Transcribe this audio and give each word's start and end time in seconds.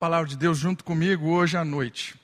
palavra 0.00 0.30
de 0.30 0.36
Deus 0.38 0.56
junto 0.56 0.82
comigo 0.82 1.28
hoje 1.28 1.58
à 1.58 1.64
noite. 1.64 2.18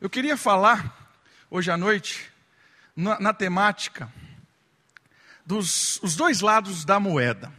Eu 0.00 0.10
queria 0.10 0.36
falar 0.36 1.14
hoje 1.48 1.70
à 1.70 1.76
noite 1.76 2.28
na, 2.96 3.20
na 3.20 3.32
temática 3.32 4.12
dos 5.46 6.02
os 6.02 6.16
dois 6.16 6.40
lados 6.40 6.84
da 6.84 6.98
moeda. 6.98 7.50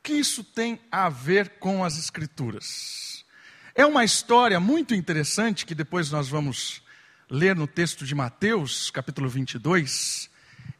O 0.00 0.02
que 0.02 0.14
isso 0.14 0.42
tem 0.42 0.80
a 0.90 1.08
ver 1.08 1.50
com 1.60 1.84
as 1.84 1.96
Escrituras? 1.96 3.24
É 3.72 3.86
uma 3.86 4.04
história 4.04 4.58
muito 4.58 4.92
interessante 4.92 5.64
que 5.64 5.76
depois 5.76 6.10
nós 6.10 6.28
vamos 6.28 6.82
ler 7.30 7.54
no 7.54 7.68
texto 7.68 8.04
de 8.04 8.16
Mateus, 8.16 8.90
capítulo 8.90 9.28
22, 9.28 10.28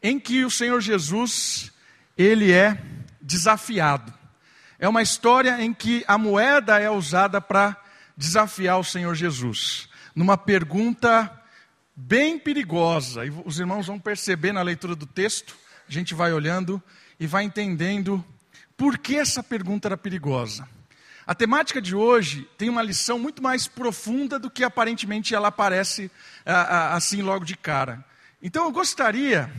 em 0.01 0.19
que 0.19 0.43
o 0.43 0.51
Senhor 0.51 0.81
Jesus, 0.81 1.71
ele 2.17 2.51
é 2.51 2.83
desafiado. 3.21 4.22
É 4.83 4.89
uma 4.89 5.01
história 5.01 5.61
em 5.61 5.73
que 5.73 6.03
a 6.09 6.17
moeda 6.17 6.77
é 6.77 6.89
usada 6.89 7.39
para 7.39 7.81
desafiar 8.17 8.77
o 8.77 8.83
Senhor 8.83 9.15
Jesus, 9.15 9.87
numa 10.13 10.37
pergunta 10.37 11.31
bem 11.95 12.37
perigosa. 12.37 13.25
E 13.25 13.29
os 13.45 13.61
irmãos 13.61 13.87
vão 13.87 13.97
perceber 13.97 14.51
na 14.51 14.61
leitura 14.61 14.93
do 14.93 15.05
texto, 15.05 15.55
a 15.87 15.89
gente 15.93 16.13
vai 16.13 16.33
olhando 16.33 16.83
e 17.17 17.25
vai 17.25 17.45
entendendo 17.45 18.21
por 18.75 18.97
que 18.97 19.15
essa 19.15 19.41
pergunta 19.41 19.87
era 19.87 19.95
perigosa. 19.95 20.67
A 21.25 21.33
temática 21.33 21.81
de 21.81 21.95
hoje 21.95 22.45
tem 22.57 22.67
uma 22.67 22.83
lição 22.83 23.17
muito 23.17 23.41
mais 23.41 23.69
profunda 23.69 24.37
do 24.37 24.51
que 24.51 24.65
aparentemente 24.65 25.33
ela 25.33 25.47
aparece 25.47 26.11
assim 26.91 27.21
logo 27.21 27.45
de 27.45 27.55
cara. 27.55 28.03
Então 28.41 28.65
eu 28.65 28.71
gostaria 28.73 29.49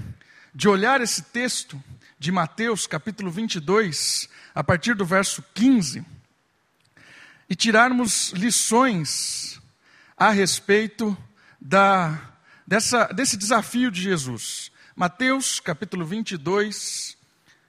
de 0.54 0.68
olhar 0.68 1.01
esse 1.01 1.23
texto 1.23 1.82
de 2.18 2.30
Mateus, 2.30 2.87
capítulo 2.87 3.30
22, 3.30 4.29
a 4.55 4.63
partir 4.63 4.95
do 4.95 5.05
verso 5.05 5.43
15, 5.53 6.05
e 7.51 7.57
tirarmos 7.57 8.31
lições 8.33 9.61
a 10.17 10.30
respeito 10.30 11.16
da, 11.61 12.33
dessa, 12.66 13.07
desse 13.09 13.37
desafio 13.37 13.91
de 13.91 14.01
Jesus. 14.01 14.71
Mateus, 14.95 15.59
capítulo 15.59 16.07
22, 16.07 17.16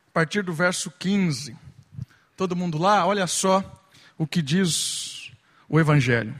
a 0.07 0.11
partir 0.11 0.43
do 0.43 0.53
verso 0.53 0.91
15. 0.91 1.57
Todo 2.37 2.55
mundo 2.55 2.77
lá, 2.77 3.05
olha 3.05 3.25
só 3.25 3.83
o 4.17 4.27
que 4.27 4.41
diz 4.41 5.31
o 5.67 5.79
Evangelho. 5.79 6.35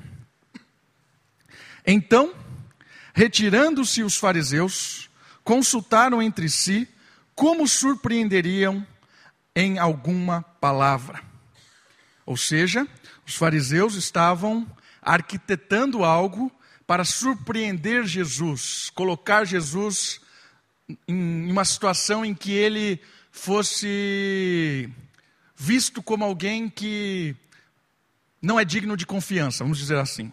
Então, 1.86 2.34
retirando-se 3.14 4.04
os 4.04 4.16
fariseus, 4.16 5.10
consultaram 5.44 6.22
entre 6.22 6.50
si 6.50 6.88
como 7.34 7.68
surpreenderiam 7.68 8.86
em 9.56 9.80
alguma 9.80 10.42
palavra. 10.60 11.22
Ou 12.26 12.36
seja, 12.36 12.88
os 13.26 13.36
fariseus 13.36 13.96
estavam 13.96 14.68
arquitetando 15.02 16.04
algo 16.04 16.52
para 16.86 17.06
surpreender 17.06 18.06
Jesus, 18.06 18.92
colocar 18.94 19.46
Jesus 19.46 20.20
em 21.08 21.52
uma 21.52 21.66
situação 21.66 22.26
em 22.26 22.34
que 22.34 22.52
ele 22.52 23.02
fosse 23.32 24.90
visto 25.56 26.02
como 26.02 26.24
alguém 26.24 26.70
que 26.70 27.36
não 28.42 28.60
é 28.60 28.66
digno 28.66 28.96
de 28.96 29.06
confiança, 29.06 29.64
vamos 29.64 29.78
dizer 29.78 29.98
assim. 29.98 30.32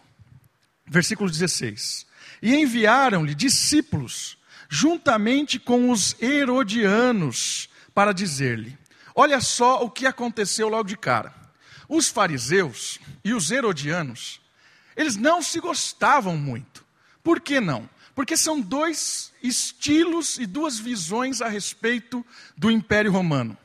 Versículo 0.85 1.29
16. 1.29 2.05
E 2.41 2.55
enviaram-lhe 2.55 3.33
discípulos, 3.33 4.37
juntamente 4.69 5.57
com 5.57 5.89
os 5.89 6.15
herodianos, 6.21 7.69
para 7.93 8.11
dizer-lhe: 8.11 8.77
Olha 9.15 9.39
só 9.39 9.83
o 9.83 9.89
que 9.89 10.05
aconteceu 10.05 10.69
logo 10.69 10.89
de 10.89 10.97
cara. 10.97 11.33
Os 11.87 12.09
fariseus 12.09 12.99
e 13.23 13.33
os 13.33 13.51
herodianos, 13.51 14.41
eles 14.95 15.15
não 15.15 15.41
se 15.41 15.59
gostavam 15.59 16.37
muito. 16.37 16.83
Por 17.23 17.39
que 17.39 17.59
não? 17.59 17.89
Porque 18.15 18.37
são 18.37 18.59
dois 18.59 19.31
estilos 19.41 20.37
e 20.37 20.45
duas 20.45 20.79
visões 20.79 21.41
a 21.41 21.47
respeito 21.47 22.25
do 22.55 22.69
Império 22.69 23.11
Romano. 23.11 23.57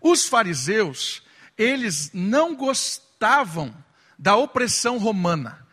Os 0.00 0.26
fariseus, 0.26 1.22
eles 1.58 2.10
não 2.14 2.54
gostavam 2.54 3.74
da 4.18 4.36
opressão 4.36 4.98
romana. 4.98 5.66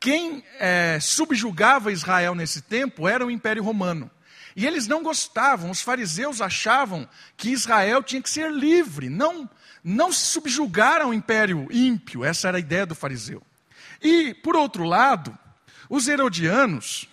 Quem 0.00 0.44
é, 0.58 0.98
subjugava 1.00 1.92
Israel 1.92 2.34
nesse 2.34 2.62
tempo 2.62 3.08
era 3.08 3.26
o 3.26 3.30
Império 3.30 3.62
Romano. 3.62 4.10
E 4.58 4.66
eles 4.66 4.88
não 4.88 5.04
gostavam, 5.04 5.70
os 5.70 5.80
fariseus 5.80 6.40
achavam 6.40 7.08
que 7.36 7.50
Israel 7.50 8.02
tinha 8.02 8.20
que 8.20 8.28
ser 8.28 8.50
livre, 8.50 9.08
não, 9.08 9.48
não 9.84 10.10
se 10.10 10.26
subjugar 10.26 11.00
ao 11.00 11.14
império 11.14 11.68
ímpio, 11.70 12.24
essa 12.24 12.48
era 12.48 12.56
a 12.56 12.60
ideia 12.60 12.84
do 12.84 12.92
fariseu. 12.92 13.40
E, 14.02 14.34
por 14.34 14.56
outro 14.56 14.82
lado, 14.82 15.38
os 15.88 16.08
herodianos, 16.08 17.08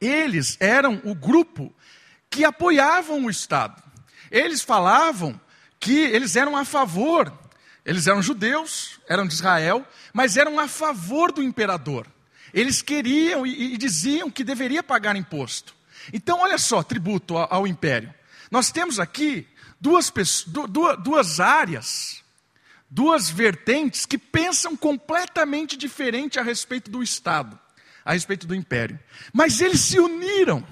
eles 0.00 0.56
eram 0.58 1.02
o 1.04 1.14
grupo 1.14 1.70
que 2.30 2.46
apoiavam 2.46 3.26
o 3.26 3.30
Estado. 3.30 3.82
Eles 4.30 4.62
falavam 4.62 5.38
que 5.78 5.98
eles 5.98 6.34
eram 6.34 6.56
a 6.56 6.64
favor, 6.64 7.30
eles 7.84 8.06
eram 8.06 8.22
judeus, 8.22 8.98
eram 9.06 9.26
de 9.26 9.34
Israel, 9.34 9.86
mas 10.14 10.38
eram 10.38 10.58
a 10.58 10.66
favor 10.66 11.30
do 11.30 11.42
imperador. 11.42 12.06
Eles 12.54 12.80
queriam 12.80 13.46
e, 13.46 13.74
e 13.74 13.76
diziam 13.76 14.30
que 14.30 14.42
deveria 14.42 14.82
pagar 14.82 15.14
imposto. 15.14 15.83
Então, 16.12 16.40
olha 16.40 16.58
só, 16.58 16.82
tributo 16.82 17.36
ao, 17.36 17.66
império. 17.66 18.12
Nós 18.50 18.70
temos 18.70 18.98
aqui 18.98 19.46
duas, 19.80 20.12
duas, 20.46 21.02
duas 21.02 21.40
áreas, 21.40 22.22
duas 22.90 23.28
vertentes 23.28 24.06
que 24.06 24.18
pensam 24.18 24.76
completamente 24.76 25.76
diferente 25.76 26.38
a 26.38 26.42
respeito 26.42 26.90
do 26.90 27.02
Estado, 27.02 27.58
a 28.04 28.12
respeito 28.12 28.46
do 28.46 28.54
império. 28.54 28.98
Mas 29.32 29.60
eles 29.60 29.80
se 29.80 29.98
uniram 29.98 30.66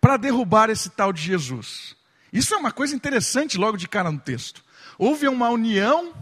para 0.00 0.16
derrubar 0.16 0.70
esse 0.70 0.90
tal 0.90 1.12
de 1.12 1.22
Jesus. 1.22 1.96
Isso 2.32 2.52
é 2.52 2.56
uma 2.56 2.72
coisa 2.72 2.94
interessante 2.94 3.56
logo 3.56 3.76
de 3.76 3.88
cara 3.88 4.10
no 4.10 4.18
texto. 4.18 4.62
Houve 4.98 5.28
uma 5.28 5.48
união 5.48 6.12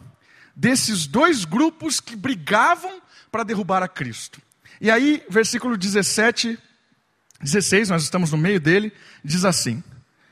desses 0.54 1.06
dois 1.06 1.44
grupos 1.44 1.98
que 1.98 2.14
brigavam 2.14 3.00
para 3.30 3.42
derrubar 3.42 3.82
a 3.82 3.88
Cristo. 3.88 4.40
E 4.80 4.90
aí, 4.90 5.24
versículo 5.28 5.76
17 5.76 6.58
16, 7.42 7.88
nós 7.88 8.03
estamos 8.03 8.30
no 8.30 8.38
meio 8.38 8.60
dele, 8.60 8.92
diz 9.25 9.44
assim: 9.44 9.82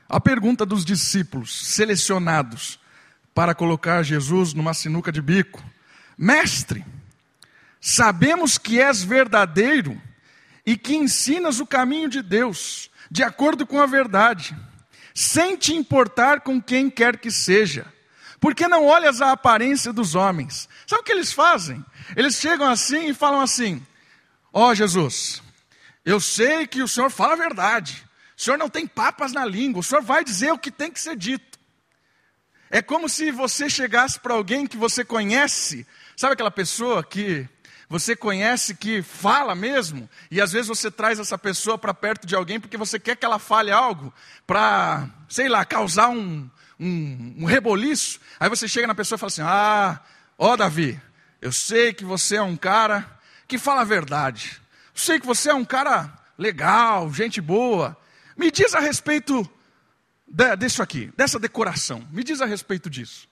a 0.07 0.19
pergunta 0.19 0.65
dos 0.65 0.83
discípulos 0.83 1.67
selecionados 1.67 2.79
para 3.33 3.55
colocar 3.55 4.03
Jesus 4.03 4.53
numa 4.53 4.73
sinuca 4.73 5.11
de 5.11 5.21
bico: 5.21 5.63
Mestre, 6.17 6.85
sabemos 7.79 8.57
que 8.57 8.81
és 8.81 9.03
verdadeiro 9.03 10.01
e 10.65 10.75
que 10.75 10.95
ensinas 10.95 11.59
o 11.59 11.65
caminho 11.65 12.09
de 12.09 12.21
Deus, 12.21 12.89
de 13.09 13.23
acordo 13.23 13.65
com 13.65 13.79
a 13.79 13.85
verdade, 13.85 14.55
sem 15.15 15.55
te 15.55 15.73
importar 15.73 16.41
com 16.41 16.61
quem 16.61 16.89
quer 16.89 17.17
que 17.17 17.31
seja. 17.31 17.85
Porque 18.39 18.67
não 18.67 18.85
olhas 18.85 19.21
a 19.21 19.31
aparência 19.31 19.93
dos 19.93 20.15
homens. 20.15 20.67
Sabe 20.87 21.01
o 21.01 21.05
que 21.05 21.11
eles 21.11 21.31
fazem? 21.31 21.85
Eles 22.15 22.35
chegam 22.35 22.67
assim 22.67 23.09
e 23.09 23.13
falam 23.13 23.39
assim: 23.39 23.81
Ó 24.51 24.69
oh, 24.69 24.75
Jesus, 24.75 25.41
eu 26.03 26.19
sei 26.19 26.65
que 26.65 26.81
o 26.81 26.87
senhor 26.87 27.09
fala 27.09 27.33
a 27.33 27.37
verdade. 27.37 28.05
O 28.37 28.41
senhor 28.41 28.57
não 28.57 28.69
tem 28.69 28.87
papas 28.87 29.31
na 29.31 29.45
língua. 29.45 29.81
O 29.81 29.83
senhor 29.83 30.01
vai 30.01 30.23
dizer 30.23 30.51
o 30.51 30.57
que 30.57 30.71
tem 30.71 30.91
que 30.91 30.99
ser 30.99 31.15
dito. 31.15 31.59
É 32.69 32.81
como 32.81 33.07
se 33.09 33.31
você 33.31 33.69
chegasse 33.69 34.19
para 34.19 34.33
alguém 34.33 34.65
que 34.65 34.77
você 34.77 35.03
conhece. 35.03 35.85
Sabe 36.15 36.33
aquela 36.33 36.49
pessoa 36.49 37.03
que 37.03 37.47
você 37.89 38.15
conhece 38.15 38.73
que 38.73 39.01
fala 39.01 39.53
mesmo? 39.53 40.09
E 40.31 40.39
às 40.39 40.53
vezes 40.53 40.69
você 40.69 40.89
traz 40.89 41.19
essa 41.19 41.37
pessoa 41.37 41.77
para 41.77 41.93
perto 41.93 42.25
de 42.25 42.33
alguém 42.33 42.59
porque 42.59 42.77
você 42.77 42.97
quer 42.97 43.17
que 43.17 43.25
ela 43.25 43.37
fale 43.37 43.69
algo 43.69 44.13
para, 44.47 45.09
sei 45.27 45.49
lá, 45.49 45.65
causar 45.65 46.07
um, 46.07 46.49
um, 46.79 47.35
um 47.39 47.45
reboliço. 47.45 48.19
Aí 48.39 48.47
você 48.47 48.67
chega 48.67 48.87
na 48.87 48.95
pessoa 48.95 49.17
e 49.17 49.19
fala 49.19 49.27
assim: 49.27 49.41
Ah, 49.43 49.99
ó 50.37 50.55
Davi, 50.55 50.97
eu 51.41 51.51
sei 51.51 51.93
que 51.93 52.05
você 52.05 52.37
é 52.37 52.41
um 52.41 52.55
cara 52.55 53.19
que 53.47 53.57
fala 53.57 53.81
a 53.81 53.85
verdade. 53.85 54.61
Sei 54.93 55.19
que 55.19 55.25
você 55.25 55.49
é 55.49 55.53
um 55.53 55.65
cara 55.65 56.13
legal, 56.37 57.11
gente 57.13 57.39
boa. 57.39 57.97
Me 58.35 58.51
diz 58.51 58.73
a 58.73 58.79
respeito 58.79 59.49
de, 60.27 60.55
disso 60.55 60.81
aqui, 60.81 61.11
dessa 61.15 61.39
decoração. 61.39 62.07
Me 62.11 62.23
diz 62.23 62.41
a 62.41 62.45
respeito 62.45 62.89
disso. 62.89 63.27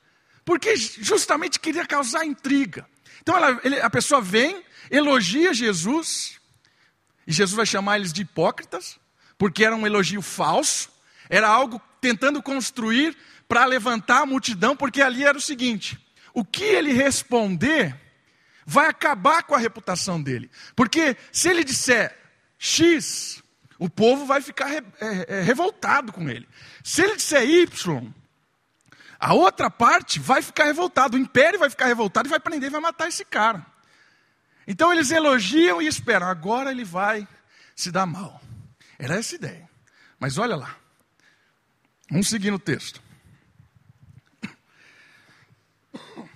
Porque 0.46 0.76
justamente 0.76 1.60
queria 1.60 1.86
causar 1.86 2.26
intriga. 2.26 2.86
Então 3.22 3.36
ela, 3.36 3.60
ele, 3.64 3.80
a 3.80 3.90
pessoa 3.90 4.22
vem, 4.22 4.64
elogia 4.90 5.54
Jesus, 5.54 6.40
e 7.28 7.32
Jesus 7.32 7.56
vai 7.56 7.66
chamar 7.66 7.98
eles 7.98 8.14
de 8.14 8.22
hipócritas, 8.22 9.00
porque 9.38 9.64
era 9.64 9.76
um 9.76 9.86
elogio 9.86 10.22
falso, 10.22 10.90
era 11.30 11.48
algo 11.48 11.82
tentando 12.02 12.42
construir 12.42 13.16
para 13.48 13.66
levantar 13.66 14.22
a 14.22 14.26
multidão, 14.26 14.76
porque 14.76 15.02
ali 15.02 15.24
era 15.24 15.38
o 15.38 15.42
seguinte: 15.42 16.00
o 16.34 16.44
que 16.44 16.64
ele 16.64 16.94
responder 16.94 17.96
vai 18.70 18.88
acabar 18.88 19.42
com 19.42 19.56
a 19.56 19.58
reputação 19.58 20.22
dele. 20.22 20.50
Porque 20.76 21.18
se 21.32 21.50
ele 21.50 21.64
disser 21.64 22.16
X, 22.60 23.42
o 23.80 23.90
povo 23.90 24.28
vai 24.28 24.42
ficar 24.42 24.68
re, 24.68 24.84
é, 25.02 25.40
é, 25.40 25.42
revoltado 25.42 26.14
com 26.14 26.30
ele. 26.30 26.48
Se 26.84 27.02
ele 27.02 27.16
disser 27.16 27.44
Y, 27.44 28.14
A 29.20 29.34
outra 29.34 29.72
parte 29.72 30.20
vai 30.20 30.42
ficar 30.42 30.66
revoltada, 30.66 31.18
o 31.18 31.20
império 31.20 31.60
vai 31.60 31.70
ficar 31.70 31.88
revoltado 31.88 32.28
e 32.28 32.30
vai 32.30 32.40
prender 32.40 32.70
e 32.70 32.72
vai 32.72 32.80
matar 32.80 33.08
esse 33.08 33.26
cara. 33.26 33.66
Então 34.68 34.94
eles 34.94 35.10
elogiam 35.10 35.82
e 35.82 35.88
esperam, 35.88 36.28
agora 36.28 36.70
ele 36.70 36.86
vai 36.86 37.28
se 37.76 37.92
dar 37.92 38.06
mal. 38.06 38.40
Era 39.00 39.16
essa 39.16 39.34
ideia. 39.34 39.68
Mas 40.20 40.38
olha 40.38 40.56
lá. 40.56 40.76
Vamos 42.10 42.30
seguir 42.30 42.52
no 42.52 42.60
texto. 42.60 43.02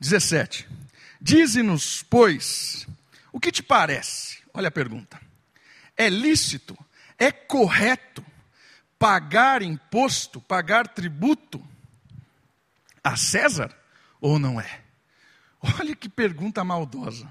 17. 0.00 0.68
Dize-nos, 1.26 2.04
pois, 2.04 2.86
o 3.32 3.40
que 3.40 3.50
te 3.50 3.60
parece? 3.60 4.38
Olha 4.54 4.68
a 4.68 4.70
pergunta. 4.70 5.20
É 5.96 6.08
lícito, 6.08 6.78
é 7.18 7.32
correto 7.32 8.24
pagar 8.96 9.60
imposto, 9.60 10.40
pagar 10.40 10.86
tributo 10.86 11.60
a 13.02 13.16
César 13.16 13.76
ou 14.20 14.38
não 14.38 14.60
é? 14.60 14.82
Olha 15.80 15.96
que 15.96 16.08
pergunta 16.08 16.62
maldosa. 16.62 17.28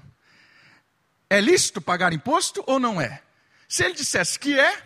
É 1.30 1.40
lícito 1.40 1.80
pagar 1.80 2.12
imposto 2.12 2.62
ou 2.66 2.78
não 2.78 3.00
é? 3.00 3.22
Se 3.66 3.82
ele 3.82 3.94
dissesse 3.94 4.38
que 4.38 4.60
é, 4.60 4.78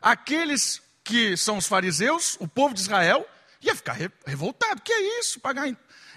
aqueles 0.00 0.80
que 1.02 1.36
são 1.36 1.56
os 1.56 1.66
fariseus, 1.66 2.36
o 2.38 2.46
povo 2.46 2.74
de 2.74 2.80
Israel, 2.82 3.28
ia 3.60 3.74
ficar 3.74 3.96
revoltado. 4.24 4.82
Que 4.82 4.92
é 4.92 5.18
isso? 5.18 5.40
Pagar 5.40 5.66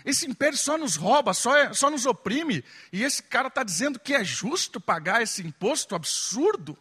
esse 0.06 0.26
império 0.26 0.58
só 0.58 0.78
nos 0.78 0.96
rouba, 0.96 1.34
só, 1.34 1.56
é, 1.56 1.74
só 1.74 1.90
nos 1.90 2.06
oprime. 2.06 2.64
E 2.92 3.04
esse 3.04 3.24
cara 3.24 3.48
está 3.48 3.64
dizendo 3.64 4.00
que 4.00 4.14
é 4.14 4.24
justo 4.24 4.80
pagar 4.80 5.22
esse 5.22 5.46
imposto 5.46 5.96
absurdo. 5.96 6.78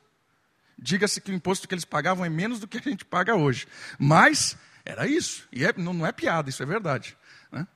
Diga-se 0.79 1.20
que 1.20 1.31
o 1.31 1.35
imposto 1.35 1.67
que 1.67 1.75
eles 1.75 1.85
pagavam 1.85 2.25
é 2.25 2.29
menos 2.29 2.61
do 2.61 2.69
que 2.69 2.79
a 2.79 2.81
gente 2.81 3.05
paga 3.05 3.35
hoje. 3.35 3.67
Mas 3.99 4.56
era 4.85 5.06
isso. 5.06 5.49
E 5.50 5.65
é, 5.65 5.73
não, 5.76 5.93
não, 5.93 6.06
é 6.06 6.12
piada, 6.12 6.49
isso 6.49 6.62
é 6.62 6.67
verdade. 6.67 7.17
Né? 7.50 7.67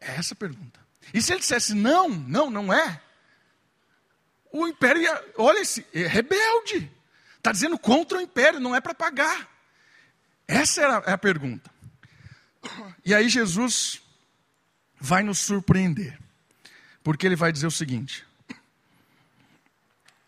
É 0.00 0.16
essa 0.16 0.34
a 0.34 0.36
pergunta. 0.36 0.80
E 1.14 1.22
se 1.22 1.32
ele 1.32 1.40
dissesse 1.40 1.74
não, 1.74 2.08
não, 2.08 2.50
não 2.50 2.72
é, 2.72 3.00
o 4.52 4.66
império 4.66 5.00
ia, 5.00 5.24
olha 5.36 5.60
esse, 5.60 5.86
é 5.94 6.06
rebelde. 6.06 6.90
Está 7.36 7.52
dizendo 7.52 7.78
contra 7.78 8.18
o 8.18 8.20
império, 8.20 8.60
não 8.60 8.74
é 8.74 8.80
para 8.80 8.94
pagar. 8.94 9.48
Essa 10.46 10.82
era 10.82 10.96
a 10.98 11.16
pergunta. 11.16 11.70
E 13.04 13.14
aí 13.14 13.28
Jesus 13.28 13.99
vai 15.00 15.22
nos 15.22 15.38
surpreender. 15.38 16.18
Porque 17.02 17.26
ele 17.26 17.36
vai 17.36 17.50
dizer 17.50 17.66
o 17.66 17.70
seguinte: 17.70 18.26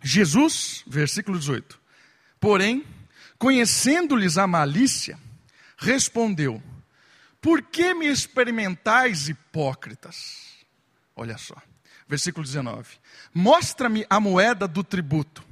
Jesus, 0.02 0.82
versículo 0.86 1.38
18. 1.38 1.78
Porém, 2.40 2.84
conhecendo-lhes 3.38 4.38
a 4.38 4.46
malícia, 4.46 5.18
respondeu: 5.76 6.62
Por 7.40 7.62
que 7.62 7.92
me 7.94 8.06
experimentais, 8.06 9.28
hipócritas? 9.28 10.52
Olha 11.14 11.36
só. 11.36 11.54
Versículo 12.08 12.44
19: 12.44 12.98
Mostra-me 13.34 14.06
a 14.08 14.18
moeda 14.18 14.66
do 14.66 14.82
tributo. 14.82 15.44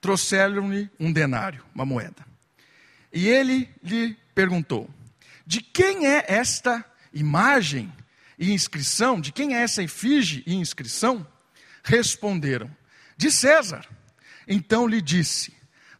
Trouxeram-lhe 0.00 0.88
um 0.98 1.12
denário, 1.12 1.64
uma 1.74 1.84
moeda. 1.84 2.26
E 3.12 3.28
ele 3.28 3.68
lhe 3.82 4.16
perguntou: 4.34 4.88
De 5.46 5.60
quem 5.60 6.06
é 6.06 6.24
esta 6.28 6.84
imagem 7.12 7.92
e 8.38 8.52
inscrição? 8.52 9.20
De 9.20 9.32
quem 9.32 9.56
é 9.56 9.62
essa 9.62 9.82
efígie 9.82 10.42
e 10.46 10.54
inscrição? 10.54 11.26
Responderam: 11.82 12.70
De 13.16 13.30
César. 13.30 13.84
Então 14.46 14.86
lhe 14.86 15.02
disse: 15.02 15.52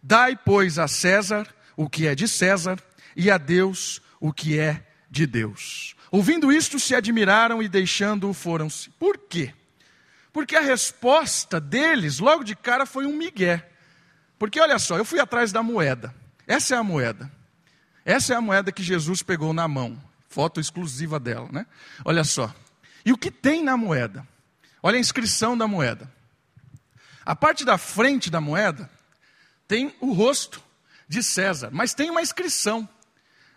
Dai, 0.03 0.37
pois, 0.37 0.79
a 0.79 0.89
César 0.89 1.47
o 1.79 1.89
que 1.89 2.09
é 2.09 2.15
de 2.17 2.27
César, 2.27 2.77
e 3.15 3.31
a 3.31 3.39
Deus 3.39 4.03
o 4.21 4.33
que 4.33 4.59
é 4.59 4.85
de 5.09 5.29
Deus. 5.29 5.95
Ouvindo 6.11 6.51
isto, 6.51 6.81
se 6.81 6.93
admiraram 6.93 7.63
e 7.63 7.69
deixando-o 7.69 8.35
foram-se. 8.35 8.91
Por 8.91 9.17
quê? 9.17 9.55
Porque 10.33 10.57
a 10.57 10.61
resposta 10.61 11.61
deles, 11.61 12.19
logo 12.19 12.43
de 12.43 12.57
cara, 12.57 12.85
foi 12.85 13.07
um 13.07 13.15
migué. 13.15 13.71
Porque 14.41 14.61
olha 14.61 14.79
só, 14.81 14.99
eu 14.99 15.05
fui 15.05 15.21
atrás 15.21 15.53
da 15.53 15.63
moeda. 15.63 16.13
Essa 16.49 16.75
é 16.75 16.79
a 16.79 16.83
moeda. 16.83 17.31
Essa 18.05 18.35
é 18.35 18.37
a 18.37 18.41
moeda 18.41 18.73
que 18.73 18.83
Jesus 18.83 19.23
pegou 19.23 19.53
na 19.53 19.69
mão. 19.69 20.03
Foto 20.29 20.61
exclusiva 20.61 21.19
dela, 21.19 21.49
né? 21.51 21.67
Olha 22.05 22.23
só. 22.23 22.55
E 23.05 23.13
o 23.13 23.19
que 23.19 23.31
tem 23.31 23.63
na 23.63 23.77
moeda? 23.77 24.27
Olha 24.83 24.97
a 24.97 25.01
inscrição 25.01 25.57
da 25.57 25.67
moeda. 25.67 26.13
A 27.25 27.35
parte 27.35 27.65
da 27.65 27.79
frente 27.79 28.31
da 28.31 28.41
moeda 28.41 28.91
tem 29.67 29.95
o 30.01 30.13
rosto 30.13 30.63
de 31.09 31.23
César, 31.23 31.71
mas 31.73 31.95
tem 31.95 32.11
uma 32.11 32.23
inscrição. 32.23 32.89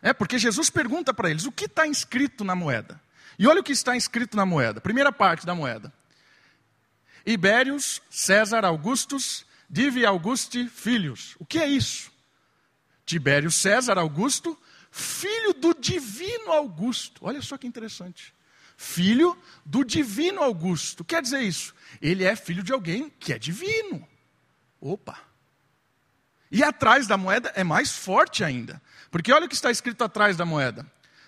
É 0.01 0.13
porque 0.13 0.39
Jesus 0.39 0.69
pergunta 0.69 1.13
para 1.13 1.29
eles 1.29 1.45
o 1.45 1.51
que 1.51 1.65
está 1.65 1.85
inscrito 1.85 2.43
na 2.43 2.55
moeda. 2.55 2.99
E 3.37 3.47
olha 3.47 3.61
o 3.61 3.63
que 3.63 3.71
está 3.71 3.95
inscrito 3.95 4.35
na 4.35 4.45
moeda. 4.45 4.81
Primeira 4.81 5.11
parte 5.11 5.45
da 5.45 5.53
moeda. 5.53 5.93
Ibérios, 7.25 8.01
César 8.09 8.65
Augustus, 8.65 9.45
Divi 9.69 10.05
Augusti 10.05 10.67
filhos. 10.67 11.35
O 11.39 11.45
que 11.45 11.59
é 11.59 11.67
isso? 11.67 12.11
Tibério 13.05 13.51
César 13.51 13.97
Augusto, 13.97 14.57
filho 14.91 15.53
do 15.53 15.73
divino 15.73 16.51
Augusto. 16.51 17.21
Olha 17.23 17.41
só 17.41 17.57
que 17.57 17.65
interessante. 17.65 18.35
Filho 18.75 19.37
do 19.65 19.83
divino 19.83 20.41
Augusto. 20.41 21.03
Quer 21.03 21.21
dizer 21.21 21.41
isso? 21.41 21.73
Ele 22.01 22.23
é 22.23 22.35
filho 22.35 22.61
de 22.61 22.73
alguém 22.73 23.09
que 23.19 23.31
é 23.31 23.39
divino. 23.39 24.07
Opa! 24.79 25.17
E 26.51 26.63
atrás 26.63 27.07
da 27.07 27.15
moeda 27.15 27.51
é 27.55 27.63
mais 27.63 27.95
forte 27.95 28.43
ainda. 28.43 28.81
Porque 29.09 29.31
olha 29.31 29.45
o 29.45 29.49
que 29.49 29.55
está 29.55 29.71
escrito 29.71 30.03
atrás 30.03 30.35
da 30.35 30.45
moeda. 30.45 30.85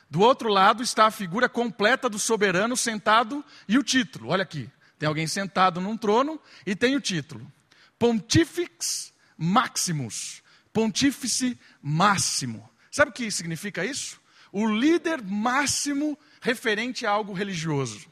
Do 0.10 0.20
outro 0.20 0.50
lado 0.50 0.84
está 0.84 1.06
a 1.06 1.12
figura 1.12 1.48
completa 1.48 2.10
do 2.10 2.20
soberano 2.20 2.76
sentado 2.76 3.44
e 3.68 3.78
o 3.78 3.84
título. 3.84 4.30
Olha 4.30 4.44
aqui. 4.44 4.70
Tem 5.00 5.08
alguém 5.08 5.28
sentado 5.28 5.82
num 5.82 5.98
trono 5.98 6.40
e 6.66 6.76
tem 6.76 6.96
o 6.96 7.02
título: 7.02 7.50
Pontifex 7.98 9.14
Maximus. 9.38 10.44
Pontífice 10.72 11.58
máximo. 11.82 12.70
Sabe 12.94 13.10
o 13.10 13.14
que 13.14 13.32
significa 13.32 13.84
isso? 13.84 14.22
O 14.52 14.68
líder 14.68 15.20
máximo 15.20 16.16
referente 16.40 17.08
a 17.08 17.10
algo 17.10 17.34
religioso. 17.34 18.08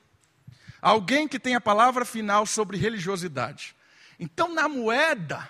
Alguém 0.81 1.27
que 1.27 1.39
tem 1.39 1.53
a 1.53 1.61
palavra 1.61 2.03
final 2.03 2.47
sobre 2.47 2.79
religiosidade. 2.79 3.75
Então, 4.19 4.51
na 4.51 4.67
moeda, 4.67 5.47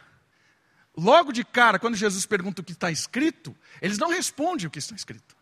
logo 0.93 1.31
de 1.31 1.45
cara, 1.45 1.79
quando 1.79 1.95
Jesus 1.95 2.25
pergunta 2.25 2.59
o 2.59 2.63
que 2.65 2.73
está 2.73 2.91
escrito, 2.91 3.55
eles 3.81 3.97
não 3.97 4.09
respondem 4.09 4.67
o 4.67 4.69
que 4.69 4.79
está 4.79 4.97
escrito. 4.97 5.33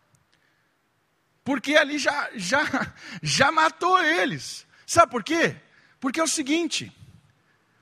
Porque 1.42 1.74
ali 1.74 1.98
já, 1.98 2.30
já, 2.36 2.94
já 3.20 3.50
matou 3.50 4.00
eles. 4.00 4.64
Sabe 4.86 5.10
por 5.10 5.24
quê? 5.24 5.56
Porque 5.98 6.20
é 6.20 6.22
o 6.22 6.28
seguinte: 6.28 6.96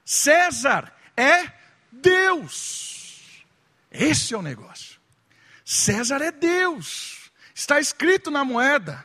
César 0.07 0.91
é 1.15 1.53
Deus. 1.93 3.45
Esse 3.91 4.33
é 4.33 4.39
o 4.39 4.43
negócio. 4.43 4.98
César 5.71 6.23
é 6.23 6.33
Deus. 6.33 7.31
Está 7.55 7.79
escrito 7.79 8.31
na 8.31 8.43
moeda 8.43 9.05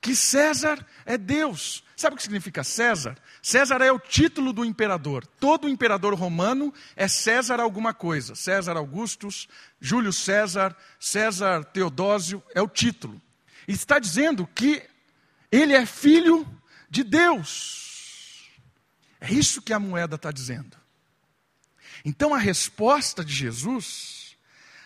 que 0.00 0.16
César 0.16 0.84
é 1.06 1.16
Deus. 1.16 1.84
Sabe 1.96 2.14
o 2.14 2.16
que 2.16 2.24
significa 2.24 2.64
César? 2.64 3.16
César 3.40 3.80
é 3.80 3.92
o 3.92 3.98
título 4.00 4.52
do 4.52 4.64
imperador. 4.64 5.24
Todo 5.24 5.68
imperador 5.68 6.14
romano 6.14 6.74
é 6.96 7.06
César 7.06 7.60
alguma 7.60 7.94
coisa. 7.94 8.34
César 8.34 8.76
Augustus, 8.76 9.46
Júlio 9.80 10.12
César, 10.12 10.76
César 10.98 11.64
Teodósio, 11.66 12.42
é 12.56 12.60
o 12.60 12.66
título. 12.66 13.22
E 13.68 13.72
está 13.72 14.00
dizendo 14.00 14.48
que 14.52 14.82
ele 15.48 15.74
é 15.74 15.86
filho 15.86 16.44
de 16.90 17.04
Deus. 17.04 18.50
É 19.20 19.32
isso 19.32 19.62
que 19.62 19.72
a 19.72 19.78
moeda 19.78 20.16
está 20.16 20.32
dizendo. 20.32 20.76
Então 22.04 22.34
a 22.34 22.38
resposta 22.38 23.24
de 23.24 23.32
Jesus, 23.32 24.19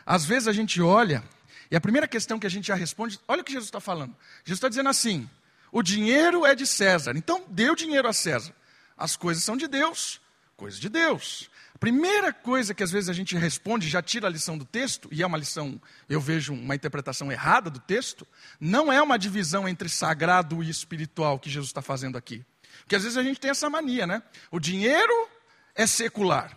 às 0.04 0.24
vezes 0.24 0.48
a 0.48 0.52
gente 0.52 0.80
olha, 0.80 1.22
e 1.70 1.76
a 1.76 1.80
primeira 1.80 2.06
questão 2.06 2.38
que 2.38 2.46
a 2.46 2.50
gente 2.50 2.68
já 2.68 2.74
responde, 2.74 3.18
olha 3.26 3.40
o 3.40 3.44
que 3.44 3.52
Jesus 3.52 3.68
está 3.68 3.80
falando. 3.80 4.14
Jesus 4.44 4.58
está 4.58 4.68
dizendo 4.68 4.88
assim: 4.88 5.28
o 5.72 5.82
dinheiro 5.82 6.46
é 6.46 6.54
de 6.54 6.66
César, 6.66 7.14
então 7.16 7.44
dê 7.48 7.70
o 7.70 7.74
dinheiro 7.74 8.08
a 8.08 8.12
César. 8.12 8.54
As 8.96 9.16
coisas 9.16 9.42
são 9.42 9.56
de 9.56 9.66
Deus, 9.66 10.20
coisas 10.56 10.78
de 10.78 10.88
Deus. 10.88 11.50
A 11.74 11.78
primeira 11.78 12.32
coisa 12.32 12.72
que 12.72 12.84
às 12.84 12.92
vezes 12.92 13.08
a 13.08 13.12
gente 13.12 13.36
responde, 13.36 13.88
já 13.88 14.00
tira 14.00 14.28
a 14.28 14.30
lição 14.30 14.56
do 14.56 14.64
texto, 14.64 15.08
e 15.10 15.22
é 15.22 15.26
uma 15.26 15.36
lição, 15.36 15.80
eu 16.08 16.20
vejo 16.20 16.54
uma 16.54 16.76
interpretação 16.76 17.32
errada 17.32 17.68
do 17.68 17.80
texto, 17.80 18.24
não 18.60 18.92
é 18.92 19.02
uma 19.02 19.18
divisão 19.18 19.68
entre 19.68 19.88
sagrado 19.88 20.62
e 20.62 20.70
espiritual 20.70 21.38
que 21.40 21.50
Jesus 21.50 21.70
está 21.70 21.82
fazendo 21.82 22.16
aqui. 22.16 22.44
Porque 22.82 22.94
às 22.94 23.02
vezes 23.02 23.18
a 23.18 23.22
gente 23.22 23.40
tem 23.40 23.50
essa 23.50 23.68
mania, 23.68 24.06
né? 24.06 24.22
O 24.50 24.60
dinheiro 24.60 25.28
é 25.74 25.86
secular. 25.86 26.56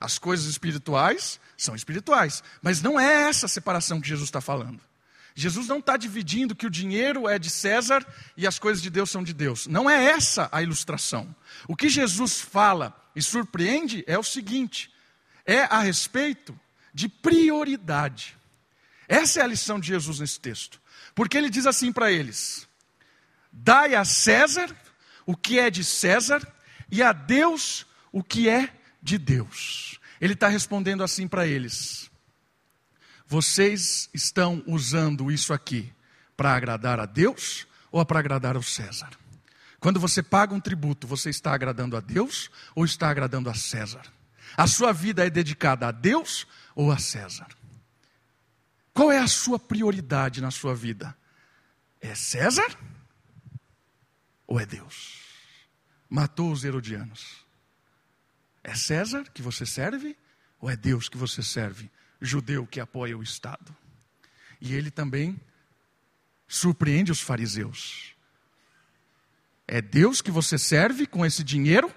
As 0.00 0.18
coisas 0.18 0.46
espirituais 0.46 1.40
são 1.56 1.74
espirituais. 1.74 2.42
Mas 2.62 2.80
não 2.82 2.98
é 2.98 3.28
essa 3.28 3.48
separação 3.48 4.00
que 4.00 4.08
Jesus 4.08 4.28
está 4.28 4.40
falando. 4.40 4.80
Jesus 5.34 5.68
não 5.68 5.78
está 5.78 5.96
dividindo 5.96 6.54
que 6.54 6.66
o 6.66 6.70
dinheiro 6.70 7.28
é 7.28 7.38
de 7.38 7.48
César 7.48 8.04
e 8.36 8.46
as 8.46 8.58
coisas 8.58 8.82
de 8.82 8.90
Deus 8.90 9.08
são 9.08 9.22
de 9.22 9.32
Deus. 9.32 9.68
Não 9.68 9.88
é 9.88 10.06
essa 10.06 10.48
a 10.50 10.62
ilustração. 10.62 11.34
O 11.68 11.76
que 11.76 11.88
Jesus 11.88 12.40
fala 12.40 12.92
e 13.14 13.22
surpreende 13.22 14.02
é 14.08 14.18
o 14.18 14.22
seguinte: 14.24 14.92
é 15.46 15.62
a 15.62 15.78
respeito 15.78 16.58
de 16.92 17.08
prioridade. 17.08 18.36
Essa 19.06 19.40
é 19.40 19.42
a 19.44 19.46
lição 19.46 19.78
de 19.78 19.86
Jesus 19.86 20.18
nesse 20.18 20.40
texto. 20.40 20.80
Porque 21.14 21.38
ele 21.38 21.50
diz 21.50 21.66
assim 21.66 21.92
para 21.92 22.10
eles: 22.10 22.68
Dai 23.52 23.94
a 23.94 24.04
César 24.04 24.74
o 25.24 25.36
que 25.36 25.58
é 25.58 25.70
de 25.70 25.84
César 25.84 26.46
e 26.90 27.02
a 27.02 27.12
Deus 27.12 27.86
o 28.10 28.22
que 28.24 28.48
é 28.48 28.72
de 29.02 29.18
Deus. 29.18 29.98
Ele 30.20 30.32
está 30.34 30.48
respondendo 30.48 31.02
assim 31.02 31.28
para 31.28 31.46
eles: 31.46 32.10
Vocês 33.26 34.08
estão 34.12 34.62
usando 34.66 35.30
isso 35.30 35.52
aqui 35.52 35.92
para 36.36 36.54
agradar 36.54 37.00
a 37.00 37.06
Deus 37.06 37.66
ou 37.90 38.04
para 38.04 38.18
agradar 38.18 38.56
ao 38.56 38.62
César? 38.62 39.10
Quando 39.80 40.00
você 40.00 40.22
paga 40.22 40.54
um 40.54 40.60
tributo, 40.60 41.06
você 41.06 41.30
está 41.30 41.52
agradando 41.52 41.96
a 41.96 42.00
Deus 42.00 42.50
ou 42.74 42.84
está 42.84 43.08
agradando 43.08 43.48
a 43.48 43.54
César? 43.54 44.02
A 44.56 44.66
sua 44.66 44.92
vida 44.92 45.24
é 45.24 45.30
dedicada 45.30 45.86
a 45.86 45.92
Deus 45.92 46.46
ou 46.74 46.90
a 46.90 46.98
César? 46.98 47.46
Qual 48.92 49.12
é 49.12 49.18
a 49.18 49.28
sua 49.28 49.58
prioridade 49.58 50.40
na 50.40 50.50
sua 50.50 50.74
vida? 50.74 51.16
É 52.00 52.14
César 52.16 52.76
ou 54.46 54.58
é 54.58 54.66
Deus? 54.66 55.20
Matou 56.08 56.50
os 56.50 56.64
herodianos. 56.64 57.46
É 58.68 58.74
César 58.74 59.24
que 59.32 59.40
você 59.40 59.64
serve 59.64 60.14
ou 60.60 60.68
é 60.68 60.76
Deus 60.76 61.08
que 61.08 61.16
você 61.16 61.42
serve? 61.42 61.90
Judeu 62.20 62.66
que 62.66 62.80
apoia 62.80 63.16
o 63.16 63.22
Estado. 63.22 63.74
E 64.60 64.74
ele 64.74 64.90
também 64.90 65.40
surpreende 66.46 67.10
os 67.10 67.18
fariseus. 67.18 68.14
É 69.66 69.80
Deus 69.80 70.20
que 70.20 70.30
você 70.30 70.58
serve 70.58 71.06
com 71.06 71.24
esse 71.24 71.42
dinheiro? 71.42 71.90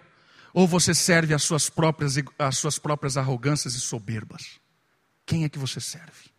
Ou 0.53 0.65
você 0.65 0.93
serve 0.93 1.33
as 1.33 1.43
suas 1.43 1.69
próprias, 1.69 2.15
as 2.39 2.57
suas 2.57 2.79
próprias 2.79 3.17
arrogâncias 3.17 3.73
e 3.75 3.79
soberbas? 3.81 4.57
Quem 5.25 5.43
é 5.43 5.49
que 5.49 5.59
você 5.59 5.81
serve? 5.81 6.31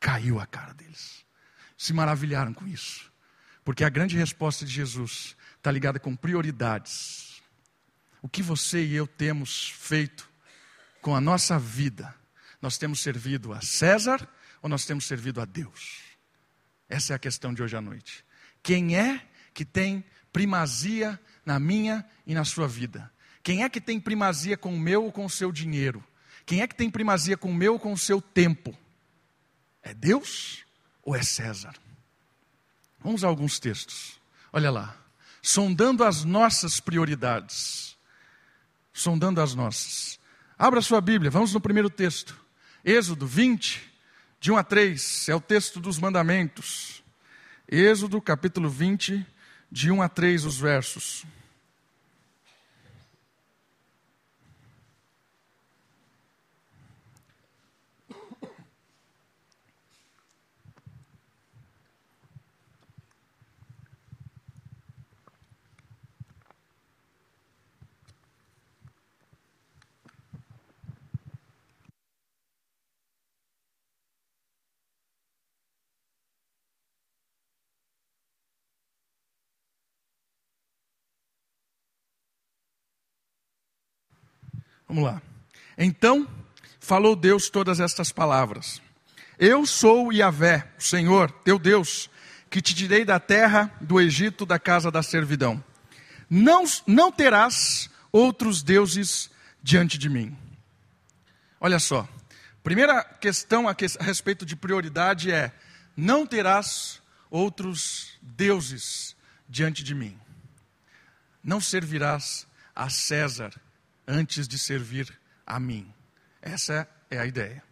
Caiu 0.00 0.40
a 0.40 0.46
cara 0.46 0.72
deles. 0.72 1.22
Se 1.76 1.92
maravilharam 1.92 2.54
com 2.54 2.66
isso. 2.66 3.12
Porque 3.62 3.84
a 3.84 3.90
grande 3.90 4.16
resposta 4.16 4.64
de 4.64 4.72
Jesus 4.72 5.36
está 5.58 5.70
ligada 5.70 5.98
com 5.98 6.16
prioridades. 6.16 7.27
O 8.22 8.28
que 8.28 8.42
você 8.42 8.84
e 8.84 8.94
eu 8.94 9.06
temos 9.06 9.70
feito 9.70 10.28
com 11.00 11.14
a 11.14 11.20
nossa 11.20 11.58
vida? 11.58 12.14
Nós 12.60 12.76
temos 12.76 13.00
servido 13.00 13.52
a 13.52 13.60
César 13.60 14.28
ou 14.60 14.68
nós 14.68 14.84
temos 14.84 15.04
servido 15.06 15.40
a 15.40 15.44
Deus? 15.44 16.00
Essa 16.88 17.12
é 17.12 17.16
a 17.16 17.18
questão 17.18 17.52
de 17.54 17.62
hoje 17.62 17.76
à 17.76 17.80
noite. 17.80 18.24
Quem 18.62 18.96
é 18.96 19.26
que 19.54 19.64
tem 19.64 20.04
primazia 20.32 21.20
na 21.44 21.58
minha 21.58 22.04
e 22.26 22.34
na 22.34 22.44
sua 22.44 22.66
vida? 22.66 23.10
Quem 23.42 23.62
é 23.62 23.68
que 23.68 23.80
tem 23.80 24.00
primazia 24.00 24.56
com 24.56 24.74
o 24.74 24.78
meu 24.78 25.04
ou 25.04 25.12
com 25.12 25.24
o 25.24 25.30
seu 25.30 25.52
dinheiro? 25.52 26.04
Quem 26.44 26.62
é 26.62 26.66
que 26.66 26.74
tem 26.74 26.90
primazia 26.90 27.36
com 27.36 27.50
o 27.50 27.54
meu 27.54 27.74
ou 27.74 27.78
com 27.78 27.92
o 27.92 27.98
seu 27.98 28.20
tempo? 28.20 28.76
É 29.82 29.94
Deus 29.94 30.64
ou 31.02 31.14
é 31.14 31.22
César? 31.22 31.74
Vamos 33.00 33.22
a 33.22 33.28
alguns 33.28 33.58
textos. 33.58 34.20
Olha 34.52 34.70
lá. 34.70 34.96
Sondando 35.42 36.04
as 36.04 36.24
nossas 36.24 36.80
prioridades. 36.80 37.97
Sondando 38.98 39.40
as 39.40 39.54
nossas. 39.54 40.18
Abra 40.58 40.82
sua 40.82 41.00
Bíblia, 41.00 41.30
vamos 41.30 41.54
no 41.54 41.60
primeiro 41.60 41.88
texto. 41.88 42.36
Êxodo 42.84 43.28
20, 43.28 43.80
de 44.40 44.50
1 44.50 44.56
a 44.56 44.64
3, 44.64 45.28
é 45.28 45.34
o 45.36 45.40
texto 45.40 45.78
dos 45.78 46.00
mandamentos. 46.00 47.00
Êxodo 47.70 48.20
capítulo 48.20 48.68
20, 48.68 49.24
de 49.70 49.92
1 49.92 50.02
a 50.02 50.08
3 50.08 50.44
os 50.44 50.58
versos. 50.58 51.24
Vamos 84.88 85.04
lá. 85.04 85.20
Então 85.76 86.26
falou 86.80 87.14
Deus 87.14 87.50
todas 87.50 87.78
estas 87.78 88.10
palavras: 88.10 88.80
Eu 89.38 89.66
sou 89.66 90.10
Yahvé, 90.10 90.66
o 90.78 90.82
Senhor, 90.82 91.30
teu 91.30 91.58
Deus, 91.58 92.08
que 92.48 92.62
te 92.62 92.74
tirei 92.74 93.04
da 93.04 93.20
terra 93.20 93.70
do 93.80 94.00
Egito, 94.00 94.46
da 94.46 94.58
casa 94.58 94.90
da 94.90 95.02
servidão. 95.02 95.62
Não, 96.30 96.64
não 96.86 97.12
terás 97.12 97.90
outros 98.10 98.62
deuses 98.62 99.30
diante 99.62 99.98
de 99.98 100.08
mim. 100.08 100.34
Olha 101.60 101.78
só, 101.78 102.08
primeira 102.62 103.04
questão 103.04 103.68
a, 103.68 103.74
que, 103.74 103.84
a 103.98 104.02
respeito 104.02 104.46
de 104.46 104.56
prioridade 104.56 105.30
é: 105.30 105.52
não 105.94 106.26
terás 106.26 107.02
outros 107.30 108.18
deuses 108.22 109.14
diante 109.46 109.84
de 109.84 109.94
mim. 109.94 110.18
Não 111.44 111.60
servirás 111.60 112.46
a 112.74 112.88
César 112.88 113.52
antes 114.08 114.48
de 114.48 114.58
servir 114.58 115.06
a 115.46 115.60
mim. 115.60 115.92
Essa 116.40 116.88
é 117.10 117.18
a 117.18 117.26
ideia. 117.26 117.62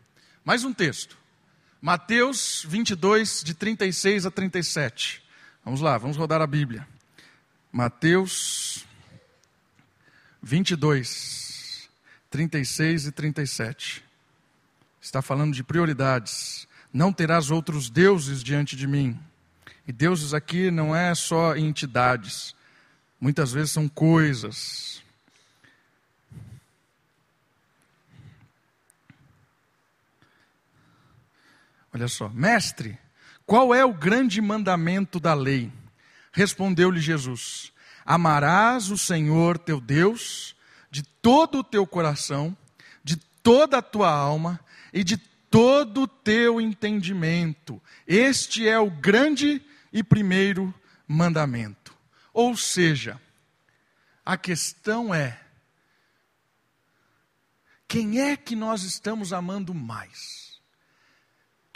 Mais 0.45 0.63
um 0.63 0.73
texto. 0.73 1.17
Mateus 1.81 2.65
22, 2.69 3.43
de 3.43 3.55
36 3.55 4.27
a 4.27 4.31
37. 4.31 5.23
Vamos 5.65 5.81
lá, 5.81 5.97
vamos 5.97 6.17
rodar 6.17 6.43
a 6.43 6.47
Bíblia. 6.47 6.87
Mateus 7.73 8.85
22, 10.43 11.89
36 12.31 13.07
e 13.07 13.13
37. 13.13 14.05
Está 15.01 15.23
falando 15.23 15.55
de 15.55 15.65
prioridades. 15.65 16.69
Não 16.93 17.13
terás 17.13 17.51
outros 17.51 17.89
deuses 17.89 18.43
diante 18.43 18.77
de 18.77 18.87
mim. 18.87 19.19
E 19.87 19.93
deuses 19.93 20.35
aqui 20.35 20.71
não 20.71 20.95
é 20.95 21.15
só 21.15 21.57
entidades, 21.57 22.55
muitas 23.21 23.53
vezes 23.53 23.71
são 23.71 23.89
coisas, 23.89 25.01
Olha 31.97 32.09
só, 32.09 32.29
mestre, 32.29 32.99
qual 33.47 33.75
é 33.75 33.83
o 33.83 33.95
grande 33.95 34.39
mandamento 34.43 35.19
da 35.19 35.33
lei? 35.33 35.73
Respondeu-lhe 36.31 37.01
Jesus: 37.01 37.73
Amarás 38.05 38.91
o 38.91 38.99
Senhor 38.99 39.57
teu 39.57 39.81
Deus 39.81 40.55
de 40.91 41.03
todo 41.03 41.61
o 41.61 41.65
teu 41.65 41.87
coração, 41.87 42.55
de 43.03 43.17
toda 43.17 43.79
a 43.79 43.83
tua 43.83 44.11
alma 44.11 44.61
e 44.93 45.03
de 45.03 45.17
todo 45.17 46.03
o 46.03 46.07
teu 46.07 46.61
entendimento. 46.61 47.81
Este 48.07 48.69
é 48.69 48.79
o 48.79 48.91
grande 48.91 49.63
e 49.91 50.03
primeiro 50.03 50.75
mandamento. 51.09 51.97
Ou 52.31 52.55
seja, 52.59 53.19
a 54.23 54.37
questão 54.37 55.15
é: 55.15 55.41
quem 57.89 58.21
é 58.21 58.37
que 58.37 58.55
nós 58.55 58.83
estamos 58.83 59.33
amando 59.33 59.73
mais? 59.73 60.56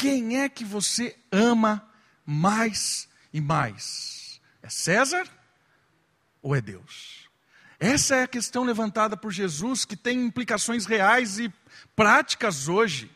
Quem 0.00 0.38
é 0.38 0.48
que 0.48 0.64
você 0.64 1.14
ama 1.30 1.86
mais 2.24 3.06
e 3.34 3.38
mais? 3.38 4.40
É 4.62 4.70
César 4.70 5.28
ou 6.40 6.56
é 6.56 6.60
Deus? 6.62 7.28
Essa 7.78 8.16
é 8.16 8.22
a 8.22 8.26
questão 8.26 8.64
levantada 8.64 9.14
por 9.14 9.30
Jesus, 9.30 9.84
que 9.84 9.94
tem 9.94 10.24
implicações 10.24 10.86
reais 10.86 11.38
e 11.38 11.52
práticas 11.94 12.66
hoje. 12.66 13.10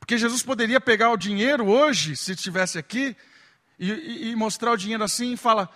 Porque 0.00 0.16
Jesus 0.16 0.42
poderia 0.42 0.80
pegar 0.80 1.10
o 1.10 1.18
dinheiro 1.18 1.66
hoje, 1.66 2.16
se 2.16 2.32
estivesse 2.32 2.78
aqui, 2.78 3.14
e, 3.78 4.30
e, 4.30 4.34
mostrar 4.34 4.72
o 4.72 4.78
dinheiro 4.78 5.04
assim 5.04 5.34
e 5.34 5.36
falar: 5.36 5.68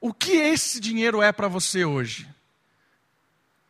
o 0.00 0.14
que 0.14 0.30
esse 0.30 0.78
dinheiro 0.78 1.20
é 1.20 1.32
para 1.32 1.48
você 1.48 1.84
hoje? 1.84 2.32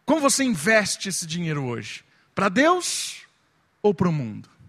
Como 0.05 0.21
você 0.21 0.45
investe 0.45 1.09
esse 1.09 1.27
dinheiro 1.27 1.65
hoje? 1.65 2.05
Para 2.35 2.51
Deus 2.51 3.23
ou 3.81 3.95
para 3.95 4.09
o 4.11 4.13
mundo? 4.13 4.60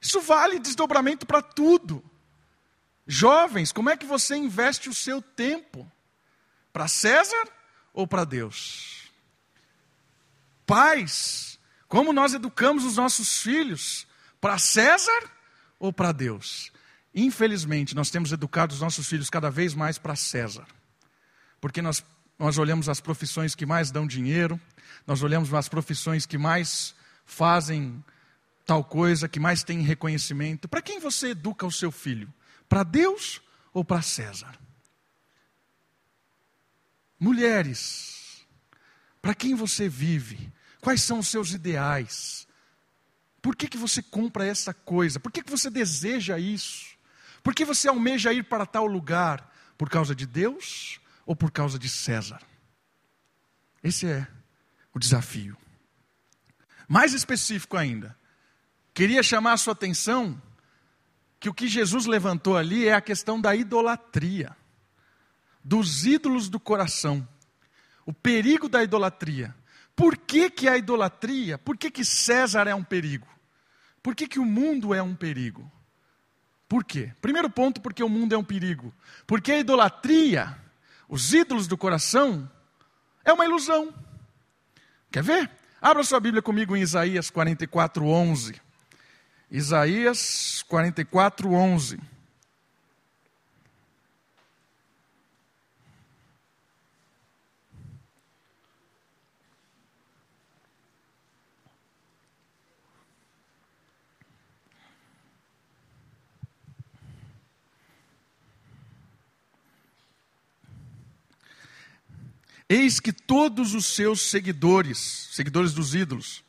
Isso 0.00 0.20
vale 0.20 0.58
desdobramento 0.58 1.26
para 1.26 1.42
tudo. 1.42 2.02
Jovens, 3.06 3.72
como 3.72 3.90
é 3.90 3.96
que 3.96 4.06
você 4.06 4.36
investe 4.36 4.88
o 4.88 4.94
seu 4.94 5.20
tempo? 5.20 5.90
Para 6.72 6.88
César 6.88 7.48
ou 7.92 8.06
para 8.06 8.24
Deus? 8.24 9.10
Pais, 10.64 11.58
como 11.88 12.12
nós 12.12 12.32
educamos 12.32 12.84
os 12.84 12.96
nossos 12.96 13.42
filhos? 13.42 14.06
Para 14.40 14.56
César 14.58 15.30
ou 15.78 15.92
para 15.92 16.12
Deus? 16.12 16.72
Infelizmente, 17.14 17.94
nós 17.94 18.10
temos 18.10 18.30
educado 18.30 18.72
os 18.72 18.80
nossos 18.80 19.08
filhos 19.08 19.28
cada 19.28 19.50
vez 19.50 19.74
mais 19.74 19.98
para 19.98 20.14
César. 20.14 20.66
Porque 21.60 21.82
nós, 21.82 22.04
nós 22.38 22.56
olhamos 22.56 22.88
as 22.88 23.00
profissões 23.00 23.54
que 23.54 23.66
mais 23.66 23.90
dão 23.90 24.06
dinheiro, 24.06 24.58
nós 25.06 25.22
olhamos 25.22 25.52
as 25.52 25.68
profissões 25.68 26.24
que 26.24 26.38
mais 26.38 26.94
fazem 27.26 28.02
tal 28.70 28.84
coisa, 28.84 29.28
que 29.28 29.40
mais 29.40 29.64
tem 29.64 29.80
reconhecimento. 29.80 30.68
Para 30.68 30.80
quem 30.80 31.00
você 31.00 31.30
educa 31.30 31.66
o 31.66 31.72
seu 31.72 31.90
filho? 31.90 32.32
Para 32.68 32.84
Deus 32.84 33.42
ou 33.72 33.84
para 33.84 34.00
César? 34.00 34.56
Mulheres, 37.18 38.46
para 39.20 39.34
quem 39.34 39.56
você 39.56 39.88
vive? 39.88 40.52
Quais 40.80 41.02
são 41.02 41.18
os 41.18 41.26
seus 41.26 41.50
ideais? 41.50 42.46
Por 43.42 43.56
que, 43.56 43.66
que 43.66 43.76
você 43.76 44.00
compra 44.00 44.46
essa 44.46 44.72
coisa? 44.72 45.18
Por 45.18 45.32
que, 45.32 45.42
que 45.42 45.50
você 45.50 45.68
deseja 45.68 46.38
isso? 46.38 46.96
Por 47.42 47.56
que 47.56 47.64
você 47.64 47.88
almeja 47.88 48.32
ir 48.32 48.44
para 48.44 48.64
tal 48.64 48.86
lugar? 48.86 49.52
Por 49.76 49.90
causa 49.90 50.14
de 50.14 50.26
Deus 50.26 51.00
ou 51.26 51.34
por 51.34 51.50
causa 51.50 51.76
de 51.76 51.88
César? 51.88 52.40
Esse 53.82 54.06
é 54.06 54.28
o 54.94 54.98
desafio. 55.00 55.56
Mais 56.86 57.14
específico 57.14 57.76
ainda, 57.76 58.16
queria 58.94 59.22
chamar 59.22 59.52
a 59.52 59.56
sua 59.56 59.72
atenção 59.72 60.40
que 61.38 61.48
o 61.48 61.54
que 61.54 61.68
Jesus 61.68 62.06
levantou 62.06 62.56
ali 62.56 62.86
é 62.86 62.94
a 62.94 63.00
questão 63.00 63.40
da 63.40 63.54
idolatria 63.56 64.56
dos 65.64 66.06
ídolos 66.06 66.48
do 66.48 66.58
coração. 66.58 67.26
O 68.04 68.12
perigo 68.12 68.68
da 68.68 68.82
idolatria. 68.82 69.54
Por 69.94 70.16
que, 70.16 70.50
que 70.50 70.68
a 70.68 70.76
idolatria? 70.76 71.58
Por 71.58 71.76
que, 71.76 71.90
que 71.90 72.04
César 72.04 72.66
é 72.66 72.74
um 72.74 72.82
perigo? 72.82 73.26
Por 74.02 74.14
que, 74.14 74.26
que 74.26 74.38
o 74.38 74.44
mundo 74.44 74.94
é 74.94 75.02
um 75.02 75.14
perigo? 75.14 75.70
Por 76.68 76.84
quê? 76.84 77.12
Primeiro 77.20 77.50
ponto, 77.50 77.80
porque 77.80 78.02
o 78.02 78.08
mundo 78.08 78.34
é 78.34 78.38
um 78.38 78.44
perigo. 78.44 78.94
Porque 79.26 79.52
a 79.52 79.58
idolatria, 79.58 80.56
os 81.08 81.34
ídolos 81.34 81.66
do 81.66 81.76
coração, 81.76 82.50
é 83.24 83.32
uma 83.32 83.44
ilusão. 83.44 83.92
Quer 85.10 85.22
ver? 85.22 85.50
Abra 85.80 86.04
sua 86.04 86.20
Bíblia 86.20 86.42
comigo 86.42 86.76
em 86.76 86.80
Isaías 86.80 87.28
44, 87.28 88.06
11. 88.06 88.60
Isaías 89.50 90.62
44, 90.68 91.50
11. 91.50 91.98
Eis 112.68 113.00
que 113.00 113.12
todos 113.12 113.74
os 113.74 113.84
seus 113.84 114.20
seguidores, 114.30 114.96
seguidores 115.32 115.72
dos 115.72 115.92
ídolos, 115.92 116.44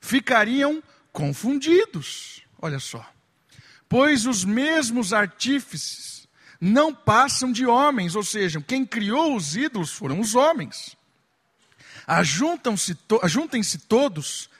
ficariam 0.00 0.82
confundidos. 1.12 2.42
Olha 2.60 2.78
só. 2.78 3.08
Pois 3.88 4.26
os 4.26 4.44
mesmos 4.44 5.12
artífices 5.12 6.28
não 6.60 6.94
passam 6.94 7.50
de 7.50 7.66
homens, 7.66 8.14
ou 8.14 8.22
seja, 8.22 8.60
quem 8.60 8.84
criou 8.84 9.34
os 9.34 9.56
ídolos 9.56 9.90
foram 9.90 10.20
os 10.20 10.34
homens. 10.34 10.96
Ajuntem-se 12.06 13.78
todos 13.78 14.50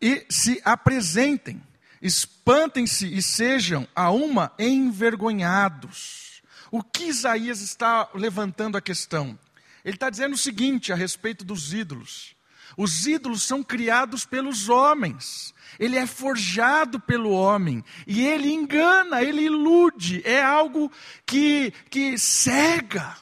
e 0.00 0.24
se 0.28 0.60
apresentem, 0.64 1.60
espantem-se 2.00 3.06
e 3.12 3.20
sejam 3.20 3.88
a 3.94 4.10
uma 4.10 4.52
envergonhados. 4.58 6.42
O 6.70 6.82
que 6.82 7.04
Isaías 7.04 7.60
está 7.60 8.08
levantando 8.14 8.76
a 8.76 8.82
questão? 8.82 9.38
Ele 9.84 9.96
está 9.96 10.10
dizendo 10.10 10.34
o 10.34 10.38
seguinte 10.38 10.92
a 10.92 10.96
respeito 10.96 11.44
dos 11.44 11.72
ídolos: 11.72 12.35
os 12.76 13.06
ídolos 13.06 13.42
são 13.42 13.62
criados 13.62 14.24
pelos 14.24 14.68
homens, 14.68 15.54
ele 15.78 15.96
é 15.96 16.06
forjado 16.06 16.98
pelo 16.98 17.30
homem, 17.30 17.84
e 18.06 18.24
ele 18.26 18.52
engana, 18.52 19.22
ele 19.22 19.42
ilude, 19.42 20.22
é 20.24 20.42
algo 20.42 20.90
que, 21.26 21.72
que 21.90 22.16
cega. 22.18 23.16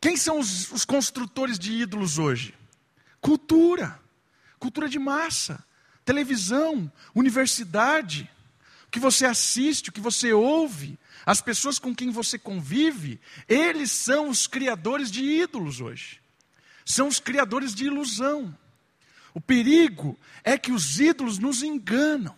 Quem 0.00 0.16
são 0.16 0.38
os, 0.38 0.70
os 0.72 0.84
construtores 0.84 1.58
de 1.58 1.72
ídolos 1.72 2.18
hoje? 2.18 2.54
Cultura, 3.20 4.00
cultura 4.58 4.88
de 4.88 4.98
massa, 4.98 5.64
televisão, 6.04 6.90
universidade, 7.14 8.30
o 8.86 8.90
que 8.90 8.98
você 8.98 9.24
assiste, 9.24 9.90
o 9.90 9.92
que 9.92 10.00
você 10.00 10.32
ouve, 10.32 10.98
as 11.24 11.40
pessoas 11.40 11.78
com 11.78 11.94
quem 11.94 12.10
você 12.10 12.38
convive, 12.38 13.20
eles 13.48 13.90
são 13.92 14.28
os 14.28 14.46
criadores 14.46 15.10
de 15.10 15.22
ídolos 15.22 15.80
hoje. 15.80 16.20
São 16.84 17.08
os 17.08 17.18
criadores 17.18 17.74
de 17.74 17.84
ilusão. 17.84 18.56
O 19.34 19.40
perigo 19.40 20.18
é 20.42 20.58
que 20.58 20.72
os 20.72 20.98
ídolos 20.98 21.38
nos 21.38 21.62
enganam. 21.62 22.34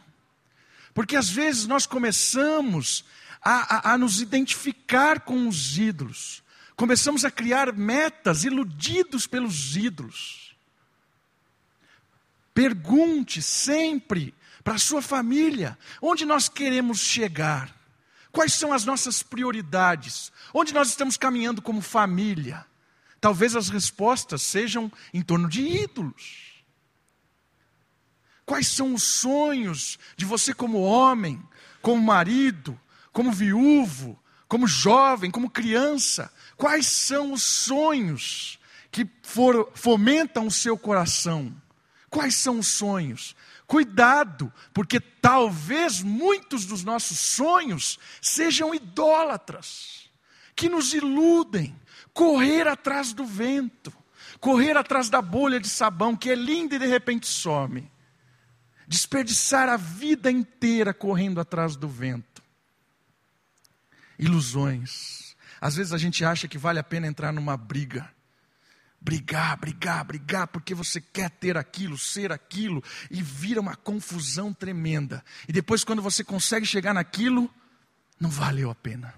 Porque 0.95 1.17
às 1.17 1.29
vezes 1.29 1.67
nós 1.67 1.87
começamos 1.87 3.05
a, 3.41 3.91
a, 3.91 3.93
a 3.95 3.99
nos 3.99 4.21
identificar 4.21 5.21
com 5.21 5.49
os 5.49 5.79
ídolos. 5.79 6.43
Começamos 6.77 7.25
a 7.25 7.31
criar 7.31 7.73
metas 7.73 8.45
iludidos 8.45 9.27
pelos 9.27 9.77
ídolos. 9.77 10.55
Pergunte 12.55 13.41
sempre 13.41 14.35
para 14.63 14.75
a 14.75 14.79
sua 14.79 15.01
família 15.01 15.79
onde 16.01 16.25
nós 16.25 16.49
queremos 16.49 17.01
chegar. 17.01 17.75
Quais 18.31 18.55
são 18.55 18.73
as 18.73 18.85
nossas 18.85 19.23
prioridades? 19.23 20.33
Onde 20.55 20.73
nós 20.73 20.89
estamos 20.89 21.17
caminhando 21.17 21.61
como 21.61 21.81
família? 21.81 22.65
Talvez 23.23 23.55
as 23.55 23.69
respostas 23.69 24.43
sejam 24.43 24.91
em 25.15 25.23
torno 25.23 25.49
de 25.49 25.63
ídolos. 25.63 26.65
Quais 28.45 28.67
são 28.67 28.95
os 28.95 29.05
sonhos 29.05 29.97
de 30.17 30.25
você, 30.25 30.53
como 30.53 30.83
homem, 30.83 31.41
como 31.81 32.03
marido, 32.03 32.77
como 33.13 33.31
viúvo, 33.31 34.21
como 34.49 34.67
jovem, 34.67 35.31
como 35.31 35.49
criança? 35.49 36.35
Quais 36.57 36.89
são 36.89 37.33
os 37.33 37.45
sonhos 37.45 38.59
que 38.91 39.09
for, 39.23 39.71
fomentam 39.73 40.49
o 40.49 40.51
seu 40.51 40.77
coração? 40.77 41.55
Quais 42.11 42.35
são 42.35 42.59
os 42.59 42.67
sonhos? 42.67 43.37
Cuidado, 43.69 44.53
porque 44.75 44.99
talvez 44.99 46.03
muitos 46.03 46.67
dos 46.67 46.83
nossos 46.83 47.21
sonhos 47.21 48.01
sejam 48.21 48.75
idólatras, 48.75 50.11
que 50.57 50.69
nos 50.69 50.93
iludem, 50.93 51.81
correr 52.13 52.67
atrás 52.69 53.13
do 53.13 53.25
vento, 53.25 53.93
correr 54.41 54.77
atrás 54.77 55.09
da 55.09 55.23
bolha 55.23 55.61
de 55.61 55.69
sabão 55.69 56.17
que 56.17 56.31
é 56.31 56.35
linda 56.35 56.77
e 56.77 56.79
de 56.79 56.87
repente 56.87 57.27
some, 57.27 57.91
desperdiçar 58.87 59.69
a 59.69 59.77
vida 59.77 60.31
inteira 60.31 60.93
correndo 60.93 61.41
atrás 61.41 61.77
do 61.77 61.89
vento. 61.89 62.43
Ilusões. 64.19 65.37
Às 65.61 65.77
vezes 65.77 65.93
a 65.93 65.99
gente 65.99 66.25
acha 66.25 66.49
que 66.49 66.59
vale 66.59 66.79
a 66.79 66.85
pena 66.85 67.07
entrar 67.07 67.33
numa 67.33 67.57
briga 67.57 68.11
brigar, 69.03 69.57
brigar, 69.59 70.05
brigar, 70.05 70.47
porque 70.47 70.75
você 70.75 71.01
quer 71.01 71.29
ter 71.29 71.57
aquilo, 71.59 71.99
ser 71.99 72.31
aquilo, 72.31 72.83
e 73.11 73.21
vira 73.21 73.61
uma 73.61 73.75
confusão 73.75 74.53
tremenda. 74.53 75.25
E 75.49 75.53
depois, 75.53 75.83
quando 75.83 76.01
você 76.01 76.23
consegue 76.23 76.65
chegar 76.65 76.95
naquilo, 76.95 77.53
não 78.21 78.31
valeu 78.31 78.71
a 78.71 78.75
pena. 78.75 79.13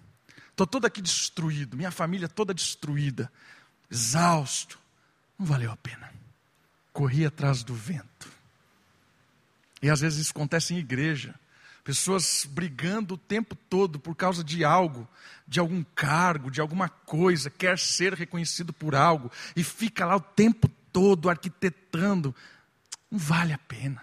Estou 0.55 0.69
todo 0.69 0.85
aqui 0.85 1.03
destruído, 1.03 1.77
minha 1.77 1.90
família 1.90 2.29
toda 2.29 2.55
destruída, 2.55 3.31
exausto. 3.90 4.79
Não 5.37 5.45
valeu 5.45 5.73
a 5.73 5.77
pena. 5.77 6.12
Corri 6.93 7.27
atrás 7.27 7.64
do 7.64 7.75
vento. 7.75 8.29
E 9.83 9.90
às 9.90 10.01
vezes 10.01 10.21
isso 10.21 10.31
acontece 10.31 10.73
em 10.73 10.79
igreja. 10.79 11.35
Pessoas 11.83 12.47
brigando 12.49 13.14
o 13.14 13.19
tempo 13.19 13.57
todo 13.69 13.99
por 13.99 14.14
causa 14.14 14.45
de 14.45 14.64
algo, 14.64 15.09
de 15.45 15.59
algum 15.59 15.83
cargo, 15.83 16.53
de 16.53 16.61
alguma 16.61 16.88
coisa, 16.88 17.51
quer 17.51 17.77
ser 17.77 18.14
reconhecido 18.14 18.73
por 18.73 18.95
algo, 18.95 19.33
e 19.57 19.64
fica 19.64 20.07
lá 20.07 20.14
o 20.14 20.21
tempo 20.21 20.69
todo 20.93 21.29
arquitetando. 21.29 22.33
Não 23.11 23.19
vale 23.19 23.53
a 23.53 23.59
pena 23.59 24.01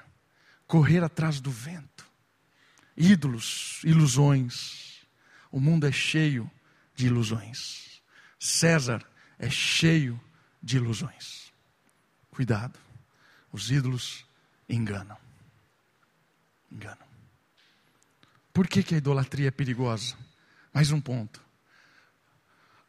correr 0.67 1.01
atrás 1.01 1.39
do 1.39 1.49
vento. 1.49 2.05
Ídolos, 2.97 3.79
ilusões. 3.85 4.90
O 5.51 5.59
mundo 5.59 5.85
é 5.85 5.91
cheio 5.91 6.49
de 6.95 7.07
ilusões. 7.07 8.01
César 8.39 9.05
é 9.37 9.49
cheio 9.49 10.19
de 10.61 10.77
ilusões. 10.77 11.51
Cuidado, 12.29 12.79
os 13.51 13.69
ídolos 13.69 14.25
enganam. 14.69 15.17
Enganam. 16.71 17.11
Por 18.53 18.67
que, 18.67 18.83
que 18.83 18.95
a 18.95 18.97
idolatria 18.97 19.49
é 19.49 19.51
perigosa? 19.51 20.15
Mais 20.73 20.91
um 20.91 21.01
ponto. 21.01 21.41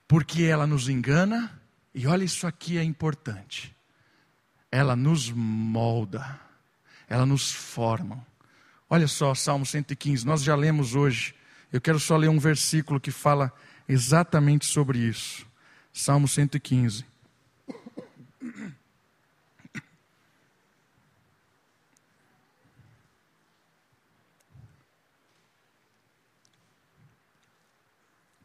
Porque 0.07 0.42
ela 0.42 0.66
nos 0.66 0.88
engana, 0.88 1.61
e 1.94 2.07
olha, 2.07 2.25
isso 2.25 2.46
aqui 2.46 2.79
é 2.79 2.85
importante. 2.85 3.75
Ela 4.70 4.94
nos 4.94 5.31
molda, 5.31 6.40
ela 7.09 7.27
nos 7.27 7.51
forma. 7.53 8.27
Olha 8.88 9.09
só, 9.09 9.35
Salmo 9.35 9.64
115, 9.64 10.27
nós 10.27 10.42
já 10.42 10.55
lemos 10.55 10.94
hoje. 10.94 11.35
Eu 11.72 11.80
quero 11.80 11.98
só 11.98 12.16
ler 12.16 12.28
um 12.28 12.38
versículo 12.38 13.00
que 13.00 13.11
fala 13.11 13.50
exatamente 13.88 14.66
sobre 14.66 14.98
isso. 14.98 15.46
Salmo 15.92 16.28
115. 16.28 17.06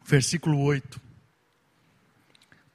Versículo 0.04 0.62
8: 0.62 0.98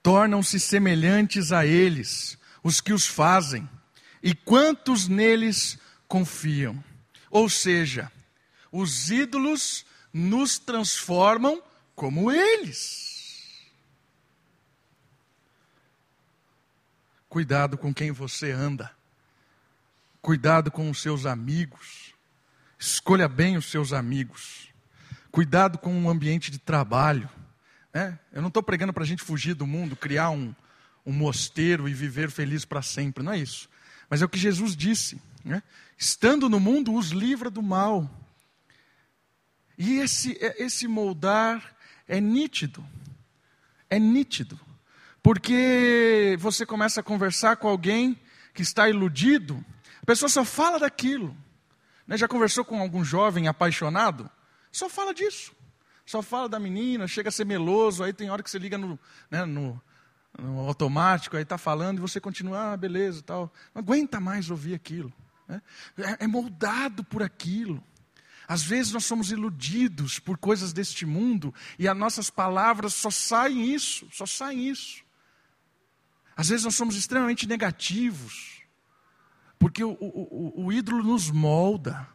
Tornam-se 0.04 0.60
semelhantes 0.60 1.52
a 1.52 1.66
eles 1.66 2.38
os 2.64 2.80
que 2.80 2.94
os 2.94 3.08
fazem, 3.08 3.68
e 4.22 4.36
quantos 4.36 5.08
neles 5.08 5.80
confiam. 6.08 6.82
Ou 7.32 7.50
seja, 7.50 8.12
os 8.72 9.10
ídolos 9.10 9.84
nos 10.14 10.60
transformam 10.60 11.62
como 11.96 12.32
eles. 12.32 13.04
Cuidado 17.28 17.78
com 17.78 17.92
quem 17.92 18.12
você 18.12 18.52
anda. 18.52 18.92
Cuidado 20.22 20.70
com 20.70 20.90
os 20.90 21.02
seus 21.02 21.26
amigos. 21.26 22.14
Escolha 22.78 23.28
bem 23.28 23.58
os 23.58 23.66
seus 23.66 23.92
amigos. 23.92 24.70
Cuidado 25.32 25.80
com 25.80 26.06
o 26.06 26.10
ambiente 26.10 26.52
de 26.52 26.60
trabalho. 26.60 27.28
Né? 27.92 28.20
Eu 28.32 28.42
não 28.42 28.50
estou 28.50 28.62
pregando 28.62 28.94
para 28.94 29.04
a 29.04 29.08
gente 29.08 29.24
fugir 29.24 29.56
do 29.56 29.66
mundo, 29.66 29.96
criar 29.96 30.30
um, 30.30 30.54
um 31.04 31.12
mosteiro 31.12 31.90
e 31.90 31.94
viver 31.94 32.30
feliz 32.30 32.66
para 32.66 32.84
sempre. 32.84 33.24
Não 33.24 33.32
é 33.32 33.40
isso. 33.40 33.68
Mas 34.10 34.22
é 34.22 34.26
o 34.26 34.30
que 34.30 34.38
Jesus 34.38 34.76
disse. 34.76 35.20
Né? 35.44 35.64
Estando 35.98 36.48
no 36.48 36.60
mundo, 36.60 36.94
os 36.94 37.10
livra 37.10 37.50
do 37.50 37.64
mal. 37.64 38.10
E 39.78 40.00
esse, 40.00 40.38
é, 40.40 40.64
esse 40.64 40.88
moldar 40.88 41.76
é 42.08 42.20
nítido. 42.20 42.86
É 43.90 44.00
nítido. 44.00 44.60
Porque 45.22 46.36
você 46.40 46.66
começa 46.66 47.00
a 47.00 47.04
conversar 47.04 47.56
com 47.58 47.68
alguém 47.68 48.20
que 48.54 48.62
está 48.62 48.90
iludido, 48.90 49.64
a 50.02 50.06
pessoa 50.06 50.30
só 50.30 50.44
fala 50.44 50.80
daquilo. 50.80 51.36
Né? 52.06 52.18
Já 52.18 52.28
conversou 52.28 52.64
com 52.66 52.80
algum 52.80 53.04
jovem 53.04 53.48
apaixonado? 53.48 54.30
Só 54.72 54.90
fala 54.90 55.14
disso. 55.14 55.54
Só 56.06 56.22
fala 56.22 56.50
da 56.50 56.60
menina, 56.60 57.08
chega 57.08 57.30
a 57.30 57.32
ser 57.32 57.46
meloso, 57.46 58.04
aí 58.04 58.12
tem 58.12 58.30
hora 58.30 58.44
que 58.44 58.50
você 58.50 58.60
liga 58.60 58.78
no, 58.78 59.00
né, 59.32 59.46
no, 59.46 59.82
no 60.38 60.60
automático, 60.68 61.38
aí 61.38 61.44
está 61.44 61.58
falando 61.58 62.00
e 62.00 62.02
você 62.02 62.20
continua, 62.20 62.74
ah, 62.74 62.78
beleza 62.78 63.22
tal. 63.22 63.52
Não 63.74 63.82
aguenta 63.82 64.20
mais 64.20 64.50
ouvir 64.50 64.74
aquilo. 64.74 65.14
Né? 65.48 65.62
É, 65.98 66.26
é 66.26 66.28
moldado 66.28 67.04
por 67.04 67.24
aquilo. 67.24 67.82
Às 68.48 68.64
vezes 68.64 68.92
nós 68.92 69.06
somos 69.06 69.32
iludidos 69.32 70.20
por 70.20 70.38
coisas 70.38 70.74
deste 70.74 71.06
mundo 71.06 71.54
e 71.80 71.88
as 71.88 71.96
nossas 71.96 72.30
palavras 72.30 72.94
só 72.94 73.10
saem 73.10 73.74
isso, 73.74 74.08
só 74.12 74.26
saem 74.26 74.70
isso. 74.70 75.04
Às 76.36 76.50
vezes 76.50 76.66
nós 76.66 76.76
somos 76.76 76.96
extremamente 76.96 77.48
negativos, 77.48 78.62
porque 79.58 79.84
o, 79.84 79.92
o, 80.00 80.66
o, 80.66 80.74
ídolo 80.74 81.04
nos 81.04 81.30
molda. 81.30 82.08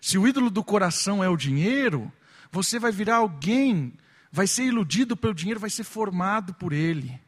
Se 0.00 0.18
o 0.18 0.26
ídolo 0.26 0.50
do 0.50 0.64
coração 0.64 1.22
é 1.22 1.28
o 1.28 1.36
dinheiro, 1.36 2.12
você 2.50 2.78
vai 2.78 2.90
virar 2.90 3.16
alguém, 3.16 3.92
vai 4.32 4.46
ser 4.46 4.64
iludido 4.64 5.16
pelo 5.16 5.34
dinheiro, 5.34 5.60
vai 5.60 5.70
ser 5.70 5.84
formado 5.84 6.54
por 6.54 6.72
ele, 6.72 7.20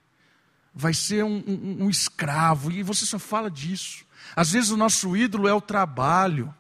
vai 0.75 0.95
ser 0.95 1.23
um, 1.23 1.43
um, 1.47 1.85
um 1.85 1.91
escravo, 1.91 2.73
e 2.73 2.83
você 2.83 3.05
só 3.05 3.19
fala 3.19 3.51
disso. 3.51 4.05
Às 4.35 4.53
vezes 4.53 4.71
o 4.71 4.77
nosso 4.77 5.17
ídolo 5.17 5.47
é 5.47 5.55
o 5.55 5.61
trabalho, 5.61 6.53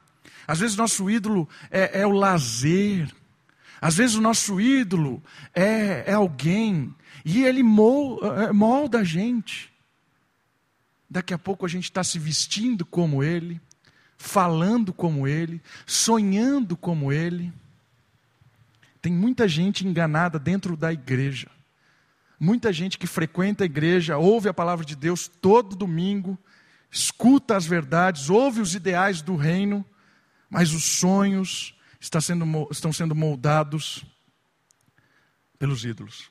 às 0.46 0.58
vezes 0.60 0.76
nosso 0.76 1.10
ídolo 1.10 1.48
é, 1.70 2.00
é 2.00 2.06
o 2.06 2.12
lazer, 2.12 3.12
às 3.80 3.96
vezes 3.96 4.16
o 4.16 4.20
nosso 4.20 4.60
ídolo 4.60 5.22
é, 5.54 6.04
é 6.06 6.12
alguém 6.14 6.94
e 7.24 7.44
ele 7.44 7.60
eh, 7.60 8.52
molda 8.52 9.00
a 9.00 9.04
gente. 9.04 9.72
Daqui 11.10 11.34
a 11.34 11.38
pouco 11.38 11.66
a 11.66 11.68
gente 11.68 11.84
está 11.84 12.04
se 12.04 12.18
vestindo 12.18 12.84
como 12.86 13.22
ele, 13.22 13.60
falando 14.16 14.92
como 14.92 15.26
ele, 15.26 15.60
sonhando 15.84 16.76
como 16.76 17.12
ele. 17.12 17.52
Tem 19.02 19.12
muita 19.12 19.48
gente 19.48 19.86
enganada 19.86 20.38
dentro 20.38 20.76
da 20.76 20.92
igreja. 20.92 21.48
Muita 22.38 22.72
gente 22.72 22.98
que 22.98 23.06
frequenta 23.06 23.64
a 23.64 23.66
igreja, 23.66 24.18
ouve 24.18 24.48
a 24.48 24.54
palavra 24.54 24.84
de 24.84 24.94
Deus 24.94 25.26
todo 25.26 25.74
domingo, 25.74 26.38
escuta 26.90 27.56
as 27.56 27.66
verdades, 27.66 28.30
ouve 28.30 28.60
os 28.60 28.74
ideais 28.74 29.22
do 29.22 29.36
reino, 29.36 29.84
mas 30.56 30.72
os 30.72 30.84
sonhos 30.84 31.74
estão 32.00 32.18
sendo, 32.90 33.14
moldados 33.14 34.06
pelos 35.58 35.84
ídolos 35.84 36.30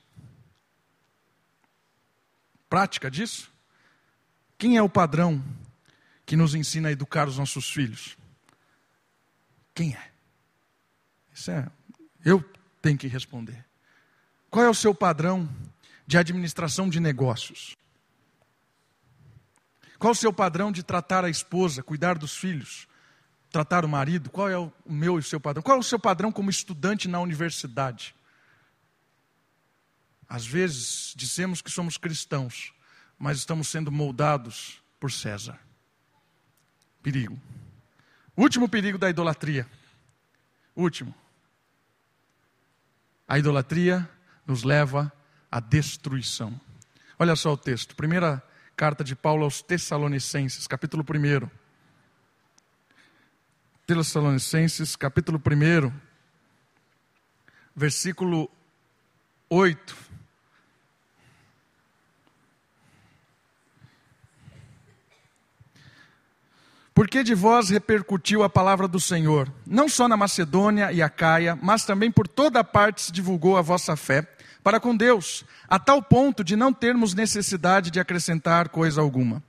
prática 2.68 3.08
disso? 3.08 3.48
Quem 4.58 4.76
é 4.76 4.82
o 4.82 4.88
padrão 4.88 5.40
que 6.26 6.34
nos 6.34 6.56
ensina 6.56 6.88
a 6.88 6.92
educar 6.92 7.28
os 7.28 7.38
nossos 7.38 7.70
filhos? 7.70 8.18
Quem 9.72 9.94
é? 9.94 10.10
Isso 11.32 11.52
é. 11.52 11.70
Eu 12.24 12.42
tenho 12.82 12.98
que 12.98 13.06
responder. 13.06 13.64
Qual 14.50 14.64
é 14.64 14.68
o 14.68 14.74
seu 14.74 14.92
padrão 14.92 15.48
de 16.04 16.18
administração 16.18 16.90
de 16.90 16.98
negócios? 16.98 17.76
Qual 20.00 20.10
o 20.10 20.16
seu 20.16 20.32
padrão 20.32 20.72
de 20.72 20.82
tratar 20.82 21.24
a 21.24 21.30
esposa, 21.30 21.80
cuidar 21.80 22.18
dos 22.18 22.36
filhos, 22.36 22.88
tratar 23.56 23.86
o 23.86 23.88
marido? 23.88 24.28
Qual 24.28 24.50
é 24.50 24.58
o 24.58 24.70
meu 24.84 25.16
e 25.16 25.20
o 25.20 25.22
seu 25.22 25.40
padrão? 25.40 25.62
Qual 25.62 25.78
é 25.78 25.80
o 25.80 25.82
seu 25.82 25.98
padrão 25.98 26.30
como 26.30 26.50
estudante 26.50 27.08
na 27.08 27.20
universidade? 27.20 28.14
Às 30.28 30.46
vezes 30.46 31.14
dizemos 31.16 31.62
que 31.62 31.70
somos 31.70 31.96
cristãos, 31.96 32.74
mas 33.18 33.38
estamos 33.38 33.68
sendo 33.68 33.90
moldados 33.90 34.82
por 35.00 35.10
César. 35.10 35.58
Perigo. 37.02 37.40
Último 38.36 38.68
perigo 38.68 38.98
da 38.98 39.08
idolatria. 39.08 39.66
Último. 40.74 41.14
A 43.26 43.38
idolatria 43.38 44.06
nos 44.46 44.64
leva 44.64 45.10
à 45.50 45.60
destruição. 45.60 46.60
Olha 47.18 47.34
só 47.34 47.54
o 47.54 47.56
texto. 47.56 47.96
Primeira 47.96 48.42
carta 48.76 49.02
de 49.02 49.16
Paulo 49.16 49.44
aos 49.44 49.62
Tessalonicenses, 49.62 50.66
capítulo 50.66 51.02
1. 51.02 51.65
Tessalonicenses, 53.86 54.96
capítulo 54.96 55.40
1, 55.40 55.92
versículo 57.74 58.50
8. 59.48 59.96
Porque 66.92 67.22
de 67.22 67.32
vós 67.32 67.68
repercutiu 67.68 68.42
a 68.42 68.50
palavra 68.50 68.88
do 68.88 68.98
Senhor, 68.98 69.52
não 69.64 69.88
só 69.88 70.08
na 70.08 70.16
Macedônia 70.16 70.90
e 70.90 71.00
Acaia, 71.00 71.56
mas 71.62 71.84
também 71.84 72.10
por 72.10 72.26
toda 72.26 72.64
parte 72.64 73.02
se 73.02 73.12
divulgou 73.12 73.56
a 73.56 73.62
vossa 73.62 73.94
fé 73.94 74.26
para 74.64 74.80
com 74.80 74.96
Deus, 74.96 75.44
a 75.68 75.78
tal 75.78 76.02
ponto 76.02 76.42
de 76.42 76.56
não 76.56 76.72
termos 76.72 77.14
necessidade 77.14 77.92
de 77.92 78.00
acrescentar 78.00 78.68
coisa 78.68 79.00
alguma. 79.00 79.40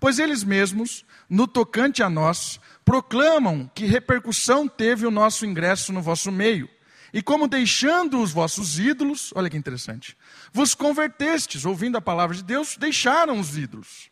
Pois 0.00 0.18
eles 0.18 0.42
mesmos, 0.42 1.04
no 1.30 1.46
tocante 1.46 2.02
a 2.02 2.10
nós, 2.10 2.60
proclamam 2.84 3.70
que 3.74 3.86
repercussão 3.86 4.68
teve 4.68 5.06
o 5.06 5.10
nosso 5.10 5.46
ingresso 5.46 5.92
no 5.92 6.02
vosso 6.02 6.30
meio. 6.30 6.68
E 7.12 7.22
como 7.22 7.46
deixando 7.46 8.20
os 8.20 8.32
vossos 8.32 8.78
ídolos, 8.78 9.32
olha 9.34 9.48
que 9.48 9.56
interessante, 9.56 10.16
vos 10.52 10.74
convertestes, 10.74 11.64
ouvindo 11.64 11.96
a 11.96 12.02
palavra 12.02 12.34
de 12.34 12.42
Deus, 12.42 12.76
deixaram 12.76 13.38
os 13.38 13.56
ídolos 13.56 14.10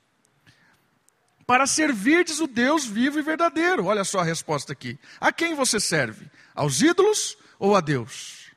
para 1.52 1.66
servirdes 1.66 2.40
o 2.40 2.46
Deus 2.46 2.86
vivo 2.86 3.18
e 3.18 3.22
verdadeiro. 3.22 3.84
Olha 3.84 4.04
só 4.04 4.20
a 4.20 4.24
resposta 4.24 4.72
aqui. 4.72 4.98
A 5.20 5.32
quem 5.32 5.54
você 5.54 5.78
serve? 5.78 6.30
Aos 6.54 6.80
ídolos 6.80 7.36
ou 7.58 7.76
a 7.76 7.80
Deus? 7.80 8.50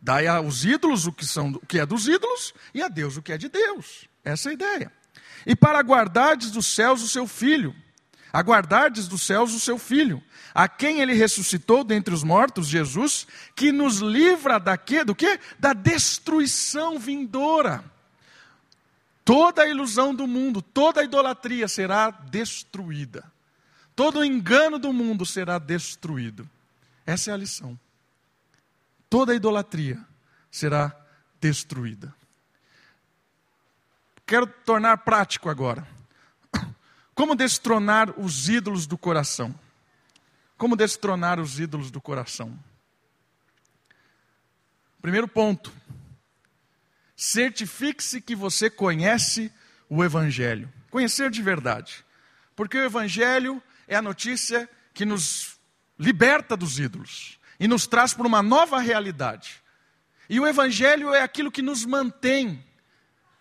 Dai 0.00 0.26
aos 0.26 0.64
ídolos 0.64 1.06
o 1.06 1.12
que, 1.12 1.24
são, 1.24 1.50
o 1.50 1.66
que 1.66 1.78
é 1.78 1.86
dos 1.86 2.08
ídolos 2.08 2.52
e 2.74 2.82
a 2.82 2.88
Deus 2.88 3.16
o 3.16 3.22
que 3.22 3.32
é 3.32 3.38
de 3.38 3.48
Deus. 3.48 4.08
Essa 4.24 4.48
é 4.48 4.50
a 4.50 4.52
ideia. 4.54 4.92
E 5.46 5.54
para 5.54 5.80
guardardes 5.80 6.50
dos 6.50 6.66
céus 6.66 7.02
o 7.02 7.08
seu 7.08 7.26
filho, 7.26 7.72
aguardardes 8.34 9.06
dos 9.06 9.22
céus 9.22 9.54
o 9.54 9.60
seu 9.60 9.78
filho, 9.78 10.20
a 10.52 10.66
quem 10.66 11.00
ele 11.00 11.12
ressuscitou 11.14 11.84
dentre 11.84 12.12
os 12.12 12.24
mortos, 12.24 12.66
Jesus, 12.66 13.28
que 13.54 13.70
nos 13.70 13.98
livra 13.98 14.58
da 14.58 14.76
quê? 14.76 15.04
Do 15.04 15.14
quê? 15.14 15.38
Da 15.56 15.72
destruição 15.72 16.98
vindoura. 16.98 17.84
Toda 19.24 19.62
a 19.62 19.68
ilusão 19.68 20.12
do 20.12 20.26
mundo, 20.26 20.60
toda 20.60 21.00
a 21.00 21.04
idolatria 21.04 21.68
será 21.68 22.10
destruída. 22.10 23.24
Todo 23.94 24.18
o 24.18 24.24
engano 24.24 24.80
do 24.80 24.92
mundo 24.92 25.24
será 25.24 25.56
destruído. 25.56 26.50
Essa 27.06 27.30
é 27.30 27.34
a 27.34 27.36
lição. 27.36 27.78
Toda 29.08 29.32
a 29.32 29.36
idolatria 29.36 30.04
será 30.50 30.92
destruída. 31.40 32.12
Quero 34.26 34.48
tornar 34.64 34.98
prático 34.98 35.48
agora. 35.48 35.93
Como 37.14 37.34
destronar 37.34 38.18
os 38.18 38.48
ídolos 38.48 38.86
do 38.86 38.98
coração? 38.98 39.54
Como 40.58 40.76
destronar 40.76 41.38
os 41.38 41.60
ídolos 41.60 41.90
do 41.90 42.00
coração? 42.00 42.58
Primeiro 45.00 45.28
ponto 45.28 45.72
certifique-se 47.16 48.20
que 48.20 48.34
você 48.34 48.68
conhece 48.68 49.52
o 49.88 50.02
Evangelho. 50.02 50.72
Conhecer 50.90 51.30
de 51.30 51.40
verdade. 51.42 52.04
Porque 52.56 52.76
o 52.76 52.84
Evangelho 52.84 53.62
é 53.86 53.96
a 53.96 54.02
notícia 54.02 54.68
que 54.92 55.04
nos 55.04 55.56
liberta 55.98 56.56
dos 56.56 56.78
ídolos 56.78 57.38
e 57.60 57.68
nos 57.68 57.86
traz 57.86 58.14
para 58.14 58.26
uma 58.26 58.42
nova 58.42 58.80
realidade. 58.80 59.62
E 60.28 60.40
o 60.40 60.46
Evangelho 60.46 61.14
é 61.14 61.22
aquilo 61.22 61.52
que 61.52 61.62
nos 61.62 61.84
mantém 61.84 62.64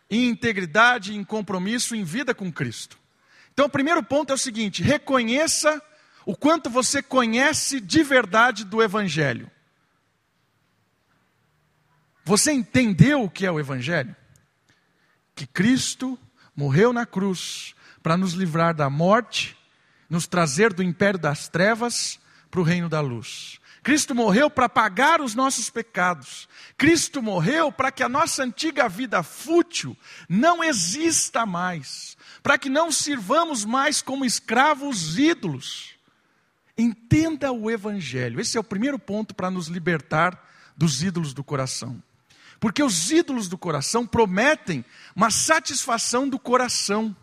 em 0.09 0.27
integridade, 0.27 1.15
em 1.15 1.23
compromisso, 1.23 1.95
em 1.95 2.03
vida 2.03 2.35
com 2.35 2.51
Cristo. 2.51 2.99
Então, 3.53 3.67
o 3.67 3.69
primeiro 3.69 4.01
ponto 4.03 4.31
é 4.31 4.33
o 4.33 4.37
seguinte: 4.37 4.81
reconheça 4.81 5.81
o 6.25 6.35
quanto 6.35 6.69
você 6.69 7.01
conhece 7.01 7.79
de 7.79 8.03
verdade 8.03 8.65
do 8.65 8.81
Evangelho. 8.81 9.49
Você 12.25 12.51
entendeu 12.51 13.23
o 13.23 13.29
que 13.29 13.45
é 13.45 13.51
o 13.51 13.59
Evangelho? 13.59 14.15
Que 15.35 15.45
Cristo 15.45 16.17
morreu 16.55 16.93
na 16.93 17.05
cruz 17.05 17.75
para 18.01 18.17
nos 18.17 18.33
livrar 18.33 18.73
da 18.73 18.89
morte, 18.89 19.57
nos 20.09 20.25
trazer 20.25 20.73
do 20.73 20.81
império 20.81 21.19
das 21.19 21.47
trevas 21.47 22.19
para 22.49 22.59
o 22.59 22.63
reino 22.63 22.87
da 22.89 23.01
luz. 23.01 23.59
Cristo 23.83 24.15
morreu 24.15 24.49
para 24.49 24.69
pagar 24.69 25.19
os 25.19 25.35
nossos 25.35 25.69
pecados. 25.69 26.47
Cristo 26.77 27.21
morreu 27.21 27.69
para 27.69 27.91
que 27.91 28.01
a 28.01 28.07
nossa 28.07 28.41
antiga 28.41 28.87
vida 28.87 29.21
fútil 29.21 29.95
não 30.29 30.63
exista 30.63 31.45
mais, 31.45 32.15
para 32.41 32.57
que 32.57 32.69
não 32.69 32.91
sirvamos 32.93 33.65
mais 33.65 34.01
como 34.01 34.23
escravos 34.23 35.19
ídolos. 35.19 35.95
Entenda 36.77 37.51
o 37.51 37.69
Evangelho. 37.69 38.39
Esse 38.39 38.57
é 38.57 38.59
o 38.59 38.63
primeiro 38.63 38.97
ponto 38.97 39.35
para 39.35 39.51
nos 39.51 39.67
libertar 39.67 40.49
dos 40.77 41.03
ídolos 41.03 41.33
do 41.33 41.43
coração. 41.43 42.01
Porque 42.61 42.81
os 42.81 43.11
ídolos 43.11 43.49
do 43.49 43.57
coração 43.57 44.07
prometem 44.07 44.85
uma 45.13 45.29
satisfação 45.29 46.29
do 46.29 46.39
coração. 46.39 47.13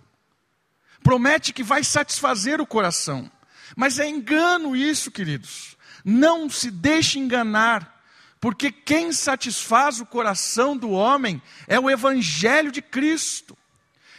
Promete 1.03 1.55
que 1.55 1.63
vai 1.63 1.83
satisfazer 1.83 2.61
o 2.61 2.67
coração. 2.67 3.33
Mas 3.75 3.99
é 3.99 4.07
engano 4.07 4.77
isso, 4.77 5.11
queridos. 5.11 5.80
Não 6.05 6.49
se 6.49 6.71
deixe 6.71 7.19
enganar, 7.19 8.03
porque 8.41 8.73
quem 8.73 9.13
satisfaz 9.13 10.01
o 10.01 10.07
coração 10.07 10.77
do 10.77 10.91
homem 10.91 11.43
é 11.67 11.79
o 11.79 11.91
Evangelho 11.91 12.73
de 12.73 12.81
Cristo, 12.81 13.57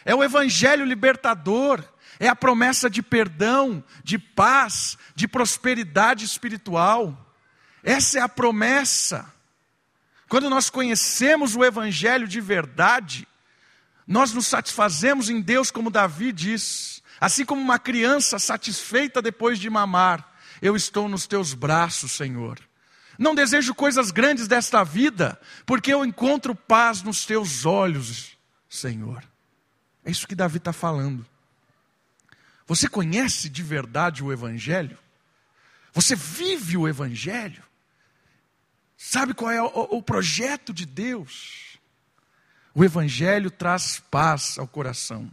é 0.06 0.14
o 0.14 0.24
Evangelho 0.24 0.86
libertador, 0.86 1.84
é 2.20 2.28
a 2.28 2.36
promessa 2.36 2.90
de 2.90 3.02
perdão, 3.02 3.84
de 4.04 4.20
paz, 4.20 4.98
de 5.16 5.28
prosperidade 5.28 6.24
espiritual. 6.24 7.36
Essa 7.84 8.20
é 8.20 8.22
a 8.22 8.30
promessa. 8.30 9.32
Quando 10.30 10.50
nós 10.50 10.70
conhecemos 10.70 11.56
o 11.56 11.66
Evangelho 11.66 12.28
de 12.28 12.40
verdade, 12.40 13.28
nós 14.06 14.34
nos 14.34 14.46
satisfazemos 14.46 15.30
em 15.30 15.42
Deus, 15.42 15.72
como 15.72 15.90
Davi 15.90 16.32
diz, 16.32 17.02
assim 17.20 17.44
como 17.44 17.62
uma 17.62 17.80
criança 17.80 18.38
satisfeita 18.38 19.22
depois 19.22 19.58
de 19.58 19.70
mamar. 19.70 20.31
Eu 20.62 20.76
estou 20.76 21.10
nos 21.10 21.26
teus 21.26 21.54
braços, 21.54 22.12
Senhor. 22.12 22.60
Não 23.18 23.36
desejo 23.36 23.74
coisas 23.74 24.12
grandes 24.12 24.48
desta 24.48 24.84
vida, 24.84 25.40
porque 25.66 25.94
eu 25.94 26.06
encontro 26.06 26.56
paz 26.56 27.02
nos 27.02 27.26
teus 27.26 27.66
olhos, 27.66 28.38
Senhor. 28.70 29.24
É 30.04 30.12
isso 30.12 30.28
que 30.28 30.36
Davi 30.36 30.58
está 30.58 30.74
falando. 30.74 31.26
Você 32.66 32.88
conhece 32.88 33.50
de 33.50 33.62
verdade 33.62 34.24
o 34.24 34.32
Evangelho? 34.32 34.98
Você 35.94 36.16
vive 36.16 36.78
o 36.78 36.88
Evangelho? 36.88 37.64
Sabe 38.96 39.34
qual 39.34 39.52
é 39.52 39.62
o, 39.62 40.02
projeto 40.02 40.72
de 40.72 40.86
Deus? 40.86 41.78
O 42.74 42.84
Evangelho 42.84 43.52
traz 43.52 44.00
paz 44.12 44.58
ao 44.58 44.68
coração. 44.68 45.30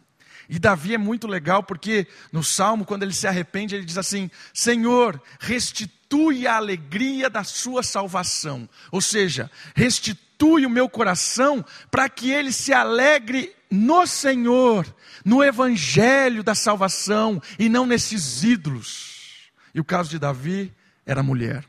E 0.48 0.58
Davi 0.58 0.94
é 0.94 0.98
muito 0.98 1.26
legal 1.26 1.62
porque 1.62 2.06
no 2.32 2.42
salmo, 2.42 2.84
quando 2.84 3.02
ele 3.02 3.12
se 3.12 3.26
arrepende, 3.26 3.74
ele 3.74 3.84
diz 3.84 3.98
assim: 3.98 4.30
Senhor, 4.54 5.20
restitui 5.38 6.46
a 6.46 6.56
alegria 6.56 7.28
da 7.28 7.44
sua 7.44 7.82
salvação. 7.82 8.68
Ou 8.90 9.00
seja, 9.00 9.50
restitui 9.74 10.64
o 10.64 10.70
meu 10.70 10.88
coração 10.88 11.64
para 11.90 12.08
que 12.08 12.30
ele 12.30 12.50
se 12.50 12.72
alegre 12.72 13.54
no 13.70 14.06
Senhor, 14.06 14.86
no 15.22 15.44
evangelho 15.44 16.42
da 16.42 16.54
salvação 16.54 17.42
e 17.58 17.68
não 17.68 17.84
nesses 17.84 18.42
ídolos. 18.42 19.50
E 19.74 19.80
o 19.80 19.84
caso 19.84 20.08
de 20.08 20.18
Davi 20.18 20.74
era 21.04 21.22
mulher, 21.22 21.66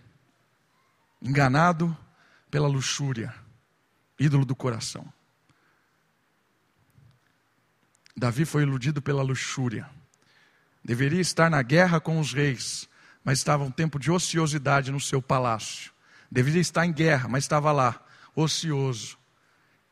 enganado 1.22 1.96
pela 2.50 2.68
luxúria, 2.68 3.34
ídolo 4.18 4.46
do 4.46 4.56
coração. 4.56 5.06
Davi 8.16 8.46
foi 8.46 8.64
iludido 8.64 9.02
pela 9.02 9.22
luxúria. 9.22 9.90
Deveria 10.84 11.22
estar 11.22 11.50
na 11.50 11.62
guerra 11.62 12.00
com 12.00 12.20
os 12.20 12.34
reis, 12.34 12.88
mas 13.24 13.38
estava 13.40 13.64
um 13.64 13.72
tempo 13.72 14.00
de 14.00 14.12
ociosidade 14.12 14.92
no 14.92 15.00
seu 15.00 15.22
palácio. 15.22 15.92
Deveria 16.32 16.62
estar 16.62 16.86
em 16.86 16.94
guerra, 16.94 17.28
mas 17.28 17.44
estava 17.44 17.72
lá, 17.72 18.04
ocioso. 18.36 19.18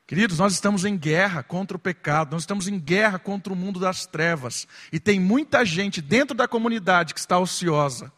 Queridos, 0.05 0.39
nós 0.39 0.53
estamos 0.53 0.85
em 0.85 0.97
guerra 0.97 1.43
contra 1.43 1.75
o 1.75 1.79
pecado, 1.79 2.31
nós 2.31 2.43
estamos 2.43 2.67
em 2.67 2.79
guerra 2.79 3.19
contra 3.19 3.51
o 3.51 3.55
mundo 3.55 3.79
das 3.79 4.05
trevas. 4.05 4.65
E 4.91 4.99
tem 4.99 5.19
muita 5.19 5.65
gente 5.65 6.01
dentro 6.01 6.35
da 6.35 6.47
comunidade 6.47 7.13
que 7.13 7.19
está 7.19 7.37
ociosa, 7.37 8.11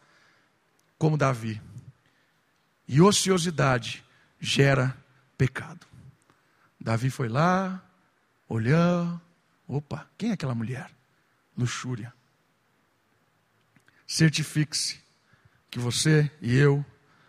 como 0.96 1.16
Davi. 1.16 1.60
E 2.86 3.00
ociosidade 3.00 4.04
gera 4.38 4.96
pecado. 5.36 5.84
Davi 6.80 7.10
foi 7.10 7.28
lá, 7.28 7.82
olhou, 8.48 9.20
Opa, 9.70 10.04
quem 10.18 10.30
é 10.30 10.32
aquela 10.32 10.54
mulher? 10.54 10.90
Luxúria. 11.56 12.12
Certifique-se 14.04 14.98
que 15.70 15.78
você 15.78 16.28
e 16.42 16.56
eu 16.56 16.84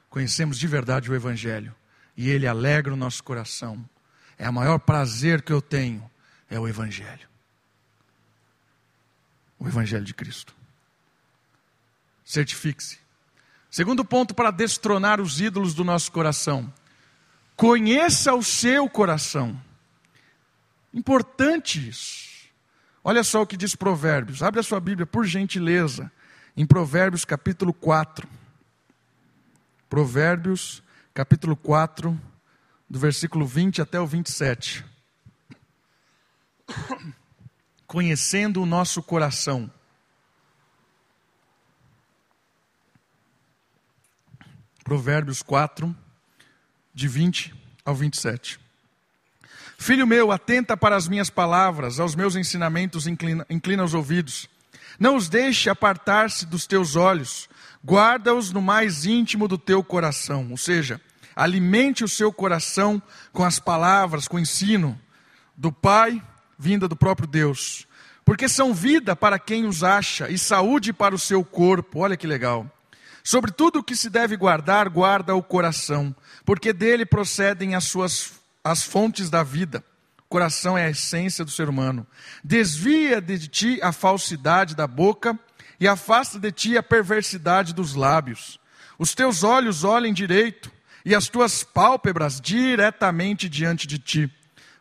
conhecemos 0.10 0.58
de 0.58 0.66
verdade 0.66 1.12
o 1.12 1.14
Evangelho 1.14 1.76
e 2.18 2.32
ele 2.32 2.48
alegra 2.48 2.92
o 2.92 2.98
nosso 2.98 3.24
coração. 3.24 3.88
É 4.40 4.50
o 4.50 4.54
maior 4.54 4.80
prazer 4.80 5.44
que 5.44 5.54
eu 5.54 5.62
tenho, 5.62 6.10
é 6.50 6.60
o 6.60 6.68
Evangelho. 6.68 7.30
O 9.60 9.68
Evangelho 9.68 10.04
de 10.04 10.16
Cristo. 10.16 10.56
Certifique-se. 12.26 12.98
Segundo 13.70 14.04
ponto 14.04 14.34
para 14.34 14.50
destronar 14.50 15.22
os 15.22 15.40
ídolos 15.40 15.76
do 15.76 15.84
nosso 15.84 16.12
coração. 16.12 16.74
Conheça 17.56 18.34
o 18.34 18.42
seu 18.42 18.90
coração. 18.90 19.62
Importante 20.94 21.90
isso. 21.90 22.30
Olha 23.04 23.24
só 23.24 23.42
o 23.42 23.48
que 23.48 23.58
diz 23.58 23.76
Provérbios. 23.76 24.44
Abre 24.44 24.60
a 24.60 24.64
sua 24.64 24.80
Bíblia, 24.80 25.06
por 25.06 25.26
gentileza, 25.26 26.12
em 26.56 26.66
Provérbios 26.66 27.26
capítulo 27.26 27.74
4. 27.74 28.28
Provérbios 29.90 30.84
capítulo 31.14 31.56
4, 31.56 32.20
do 32.90 33.00
versículo 33.00 33.46
20 33.46 33.82
até 33.82 34.00
o 34.00 34.06
27. 34.06 34.86
Conhecendo 37.88 38.62
o 38.62 38.66
nosso 38.66 39.02
coração. 39.02 39.72
Provérbios 44.84 45.42
4, 45.42 45.96
de 46.94 47.08
20 47.08 47.56
ao 47.84 47.96
27. 47.96 48.60
Filho 49.82 50.06
meu, 50.06 50.32
atenta 50.32 50.78
para 50.78 50.96
as 50.96 51.08
minhas 51.08 51.32
palavras, 51.32 52.00
aos 52.00 52.14
meus 52.14 52.36
ensinamentos 52.36 53.08
inclina, 53.08 53.48
inclina 53.50 53.84
os 53.84 53.96
ouvidos. 53.96 54.48
Não 55.00 55.16
os 55.16 55.28
deixe 55.28 55.72
apartar-se 55.72 56.46
dos 56.46 56.68
teus 56.68 56.96
olhos, 56.96 57.50
guarda-os 57.84 58.52
no 58.52 58.62
mais 58.62 59.08
íntimo 59.08 59.48
do 59.48 59.58
teu 59.58 59.84
coração. 59.84 60.48
Ou 60.52 60.58
seja, 60.58 61.02
alimente 61.36 62.04
o 62.04 62.08
seu 62.08 62.32
coração 62.32 63.02
com 63.34 63.44
as 63.44 63.58
palavras, 63.58 64.28
com 64.28 64.38
o 64.38 64.40
ensino 64.40 65.02
do 65.58 65.72
Pai, 65.72 66.22
vinda 66.60 66.88
do 66.88 66.96
próprio 66.96 67.28
Deus. 67.28 67.88
Porque 68.24 68.48
são 68.48 68.76
vida 68.76 69.16
para 69.16 69.40
quem 69.40 69.66
os 69.66 69.84
acha 69.84 70.30
e 70.30 70.38
saúde 70.38 70.94
para 70.94 71.16
o 71.16 71.20
seu 71.20 71.44
corpo. 71.44 72.02
Olha 72.02 72.16
que 72.16 72.28
legal. 72.28 72.70
Sobre 73.24 73.50
tudo 73.50 73.80
o 73.80 73.84
que 73.84 73.96
se 73.96 74.12
deve 74.12 74.38
guardar, 74.38 74.88
guarda 74.90 75.34
o 75.34 75.42
coração, 75.42 76.16
porque 76.46 76.72
dele 76.72 77.04
procedem 77.04 77.74
as 77.74 77.86
suas 77.86 78.41
as 78.64 78.84
fontes 78.84 79.30
da 79.30 79.44
vida. 79.44 79.84
O 80.20 80.30
coração 80.32 80.78
é 80.78 80.86
a 80.86 80.90
essência 80.90 81.44
do 81.44 81.52
ser 81.52 81.68
humano. 81.68 82.06
Desvia 82.44 83.22
de 83.22 83.48
ti 83.48 83.80
a 83.82 83.92
falsidade 83.92 84.76
da 84.76 84.88
boca 84.88 85.38
e 85.80 85.88
afasta 85.88 86.40
de 86.40 86.52
ti 86.52 86.78
a 86.78 86.84
perversidade 86.84 87.74
dos 87.74 87.96
lábios. 87.96 88.60
Os 88.98 89.14
teus 89.14 89.44
olhos 89.44 89.84
olhem 89.84 90.14
direito 90.14 90.72
e 91.04 91.16
as 91.16 91.28
tuas 91.28 91.64
pálpebras 91.64 92.40
diretamente 92.40 93.50
diante 93.50 93.88
de 93.88 93.98
ti. 93.98 94.32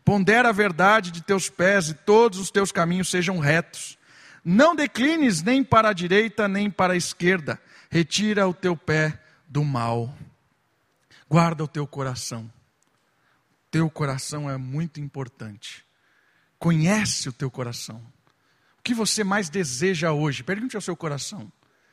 Pondera 0.05 0.51
a 0.51 0.53
verdade 0.53 1.11
de 1.11 1.23
teus 1.23 1.49
pés 1.49 1.88
e 1.88 1.95
todos 1.95 2.38
os 2.38 2.51
teus 2.51 2.71
caminhos 2.71 3.09
sejam 3.09 3.38
retos. 3.38 3.99
Não 4.45 4.75
declines 4.75 5.43
nem 5.43 5.64
para 5.64 5.90
a 5.90 5.93
direita 5.93 6.47
nem 6.47 6.71
para 6.71 6.93
a 6.93 6.97
esquerda. 6.97 7.61
Retira 7.90 8.47
o 8.47 8.55
teu 8.55 8.77
pé 8.77 9.19
do 9.49 9.64
mal. 9.64 10.14
Guarda 11.29 11.64
o 11.64 11.69
teu 11.69 11.87
coração 11.87 12.51
teu 13.70 13.88
coração 13.88 14.50
é 14.50 14.56
muito 14.56 15.00
importante. 15.00 15.85
Conhece 16.59 17.28
o 17.28 17.33
teu 17.33 17.50
coração. 17.50 18.02
O 18.78 18.83
que 18.83 18.94
você 18.94 19.22
mais 19.22 19.48
deseja 19.48 20.12
hoje? 20.12 20.42
Pergunte 20.42 20.76
ao 20.76 20.83
seu 20.83 20.96
coração. 20.96 21.50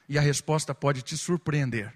E 0.09 0.17
a 0.17 0.21
resposta 0.21 0.73
pode 0.73 1.01
te 1.01 1.17
surpreender. 1.17 1.93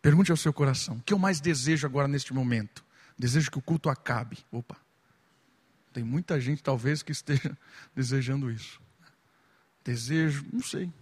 Pergunte 0.00 0.30
ao 0.30 0.36
seu 0.36 0.52
coração: 0.52 0.96
o 0.96 1.02
que 1.02 1.14
eu 1.14 1.18
mais 1.18 1.40
desejo 1.40 1.86
agora 1.86 2.08
neste 2.08 2.34
momento? 2.34 2.84
Desejo 3.18 3.50
que 3.50 3.58
o 3.58 3.62
culto 3.62 3.88
acabe. 3.88 4.38
Opa, 4.50 4.76
tem 5.92 6.02
muita 6.02 6.40
gente 6.40 6.62
talvez 6.62 7.02
que 7.02 7.12
esteja 7.12 7.56
desejando 7.94 8.50
isso. 8.50 8.80
Desejo, 9.84 10.44
não 10.52 10.62
sei. 10.62 10.92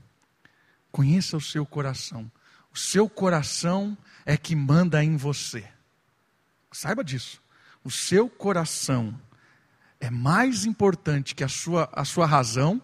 Conheça 0.90 1.37
o 1.37 1.40
seu 1.40 1.64
coração. 1.64 2.31
O 2.72 2.79
seu 2.79 3.09
coração 3.09 3.96
é 4.27 4.37
que 4.37 4.55
manda 4.55 5.03
em 5.03 5.16
você. 5.16 5.68
Saiba 6.73 7.05
disso. 7.05 7.41
O 7.85 7.91
seu 7.91 8.29
coração 8.29 9.19
é 10.01 10.11
mais 10.11 10.65
importante 10.65 11.35
que 11.35 11.45
a 11.45 11.49
sua, 11.49 11.89
a 11.93 12.05
sua 12.05 12.27
razão, 12.27 12.81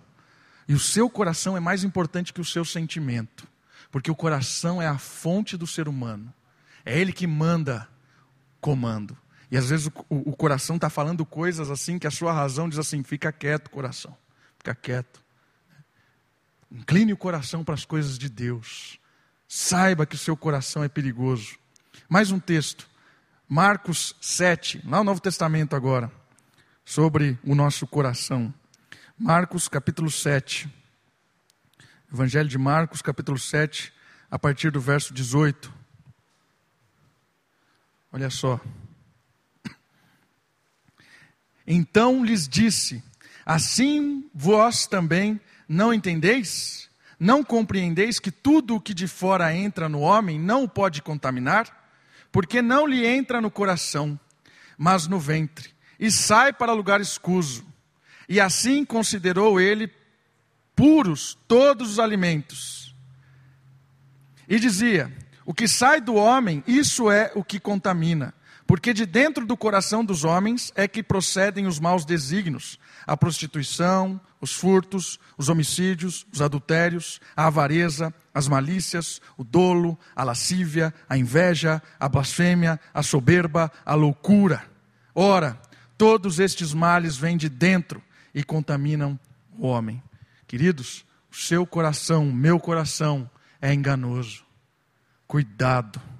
e 0.69 0.75
o 0.75 0.79
seu 0.79 1.09
coração 1.09 1.57
é 1.57 1.61
mais 1.61 1.83
importante 1.83 2.33
que 2.33 2.41
o 2.41 2.45
seu 2.45 2.65
sentimento. 2.65 3.49
Porque 3.91 4.11
o 4.11 4.15
coração 4.15 4.83
é 4.83 4.87
a 4.87 4.99
fonte 4.99 5.57
do 5.57 5.67
ser 5.67 5.89
humano. 5.89 6.33
É 6.85 6.99
ele 6.99 7.13
que 7.13 7.27
manda 7.27 7.89
comando. 8.61 9.17
E 9.51 9.57
às 9.57 9.71
vezes 9.71 9.87
o, 9.87 9.93
o, 10.11 10.31
o 10.31 10.37
coração 10.37 10.77
está 10.77 10.91
falando 10.91 11.25
coisas 11.25 11.71
assim 11.71 11.99
que 11.99 12.07
a 12.07 12.11
sua 12.11 12.33
razão 12.33 12.69
diz 12.69 12.79
assim: 12.79 13.03
fica 13.03 13.33
quieto, 13.33 13.71
coração, 13.71 14.17
fica 14.59 14.75
quieto. 14.75 15.23
Incline 16.71 17.15
o 17.15 17.17
coração 17.17 17.65
para 17.65 17.75
as 17.75 17.87
coisas 17.87 18.19
de 18.19 18.29
Deus. 18.29 18.99
Saiba 19.49 20.05
que 20.05 20.15
o 20.15 20.19
seu 20.19 20.37
coração 20.37 20.85
é 20.85 20.89
perigoso. 20.89 21.57
Mais 22.09 22.31
um 22.31 22.39
texto, 22.39 22.87
Marcos 23.49 24.15
7, 24.21 24.83
lá 24.85 24.99
no 24.99 25.05
Novo 25.05 25.23
Testamento 25.23 25.75
agora, 25.75 26.13
sobre 26.85 27.39
o 27.43 27.55
nosso 27.55 27.87
coração. 27.87 28.53
Marcos 29.19 29.69
capítulo 29.69 30.11
7. 30.11 30.69
Evangelho 32.13 32.47
de 32.47 32.59
Marcos, 32.59 33.01
capítulo 33.01 33.39
7, 33.39 33.91
a 34.31 34.39
partir 34.39 34.71
do 34.71 34.83
verso 34.83 35.15
18. 35.15 35.73
Olha 38.13 38.29
só. 38.29 38.61
Então 41.67 42.23
lhes 42.23 42.47
disse: 42.47 43.03
Assim 43.47 44.29
vós 44.35 44.87
também 44.87 45.41
não 45.67 45.95
entendeis? 45.95 46.91
Não 47.19 47.43
compreendeis 47.43 48.21
que 48.21 48.31
tudo 48.31 48.77
o 48.77 48.81
que 48.81 48.93
de 48.93 49.09
fora 49.09 49.57
entra 49.57 49.89
no 49.89 50.01
homem 50.01 50.39
não 50.39 50.65
o 50.65 50.69
pode 50.69 51.01
contaminar? 51.01 51.78
Porque 52.31 52.61
não 52.61 52.87
lhe 52.87 53.07
entra 53.07 53.41
no 53.41 53.51
coração, 53.51 54.19
mas 54.77 55.07
no 55.07 55.19
ventre, 55.19 55.71
e 55.99 56.11
sai 56.11 56.53
para 56.53 56.73
lugar 56.73 57.01
escuso. 57.01 57.67
E 58.29 58.41
assim 58.41 58.85
considerou 58.85 59.61
ele 59.61 59.91
puros 60.77 61.37
todos 61.49 61.93
os 61.93 61.99
alimentos. 61.99 62.95
E 64.49 64.59
dizia: 64.61 65.13
O 65.45 65.53
que 65.53 65.67
sai 65.67 66.01
do 66.01 66.15
homem, 66.15 66.63
isso 66.67 67.11
é 67.11 67.33
o 67.35 67.43
que 67.43 67.59
contamina. 67.59 68.35
Porque 68.69 68.93
de 68.93 69.07
dentro 69.07 69.47
do 69.47 69.57
coração 69.57 70.05
dos 70.05 70.25
homens 70.25 70.71
é 70.75 70.87
que 70.87 71.03
procedem 71.03 71.67
os 71.67 71.81
maus 71.81 72.05
desígnios, 72.05 72.79
a 73.07 73.17
prostituição, 73.17 74.21
os 74.43 74.53
furtos, 74.53 75.19
os 75.39 75.49
homicídios, 75.49 76.27
os 76.31 76.43
adultérios, 76.43 77.19
a 77.35 77.47
avareza, 77.47 78.13
as 78.35 78.47
malícias, 78.47 79.23
o 79.39 79.43
dolo, 79.43 79.99
a 80.15 80.23
lascívia, 80.23 80.93
a 81.09 81.17
inveja, 81.17 81.83
a 81.99 82.11
blasfêmia, 82.11 82.79
a 82.93 83.03
soberba, 83.03 83.73
a 83.87 83.95
loucura. 83.95 84.63
Ora, 85.15 85.59
todos 85.97 86.39
estes 86.39 86.75
males 86.75 87.17
vêm 87.17 87.39
de 87.39 87.49
dentro 87.49 88.03
e 88.35 88.45
contaminam 88.45 89.19
o 89.59 89.67
homem. 89.67 90.03
Queridos, 90.47 91.07
o 91.33 91.37
seu 91.37 91.67
coração, 91.67 92.27
meu 92.27 92.61
coração 92.61 93.31
é 93.63 93.73
enganoso. 93.73 94.45
Cuidado. 95.27 96.18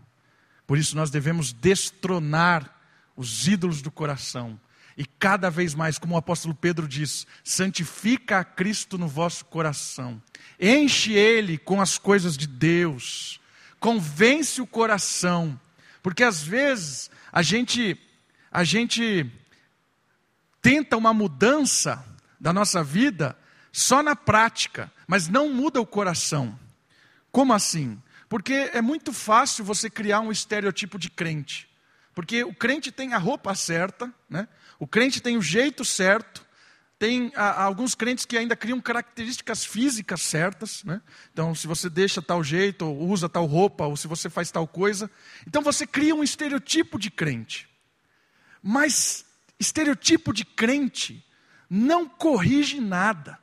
Por 0.69 0.77
isso 0.77 0.95
nós 0.95 1.11
devemos 1.11 1.51
destronar 1.51 2.79
os 3.17 3.49
ídolos 3.49 3.81
do 3.81 3.91
coração. 3.91 4.61
E 4.99 5.07
cada 5.07 5.49
vez 5.49 5.75
mais, 5.75 5.99
como 5.99 6.15
o 6.15 6.19
apóstolo 6.19 6.55
Pedro 6.55 6.87
diz, 6.87 7.27
santifica 7.43 8.41
a 8.41 8.45
Cristo 8.45 8.99
no 8.99 9.09
vosso 9.09 9.47
coração. 9.47 10.23
Enche 10.61 11.15
ele 11.15 11.57
com 11.57 11.81
as 11.81 11.97
coisas 11.97 12.37
de 12.37 12.47
Deus. 12.47 13.41
Convence 13.81 14.61
o 14.61 14.67
coração. 14.67 15.59
Porque 16.03 16.23
às 16.23 16.43
vezes 16.43 17.11
a 17.33 17.41
gente 17.41 17.99
a 18.53 18.63
gente 18.63 19.25
tenta 20.61 20.99
uma 20.99 21.15
mudança 21.15 22.05
da 22.39 22.53
nossa 22.53 22.85
vida 22.85 23.39
só 23.73 24.03
na 24.03 24.15
prática, 24.15 24.93
mas 25.07 25.29
não 25.29 25.49
muda 25.49 25.81
o 25.81 25.87
coração. 25.87 26.59
Como 27.33 27.55
assim? 27.55 27.99
Porque 28.29 28.71
é 28.73 28.83
muito 28.83 29.13
fácil 29.13 29.65
você 29.65 29.89
criar 29.89 30.21
um 30.21 30.31
estereotipo 30.31 30.99
de 30.99 31.09
crente. 31.09 31.69
Porque 32.15 32.45
o 32.45 32.55
crente 32.55 32.93
tem 32.93 33.15
a 33.15 33.19
roupa 33.19 33.55
certa, 33.55 34.13
né? 34.29 34.49
o 34.79 34.87
crente 34.87 35.21
tem 35.21 35.37
o 35.37 35.43
jeito 35.43 35.85
certo, 35.85 36.45
tem 36.99 37.33
a, 37.35 37.63
alguns 37.63 37.95
crentes 37.95 38.25
que 38.25 38.37
ainda 38.37 38.57
criam 38.57 38.81
características 38.81 39.65
físicas 39.65 40.21
certas. 40.21 40.83
Né? 40.85 41.01
Então, 41.33 41.55
se 41.55 41.67
você 41.67 41.89
deixa 41.89 42.21
tal 42.21 42.43
jeito, 42.43 42.85
ou 42.85 43.09
usa 43.09 43.29
tal 43.29 43.47
roupa, 43.47 43.87
ou 43.87 43.97
se 43.97 44.09
você 44.09 44.29
faz 44.29 44.51
tal 44.51 44.67
coisa. 44.67 45.11
Então, 45.47 45.63
você 45.63 45.87
cria 45.87 46.15
um 46.15 46.25
estereotipo 46.25 46.99
de 46.99 47.11
crente. 47.11 47.69
Mas 48.61 49.25
estereotipo 49.59 50.33
de 50.33 50.45
crente 50.45 51.25
não 51.71 52.09
corrige 52.09 52.81
nada. 52.81 53.39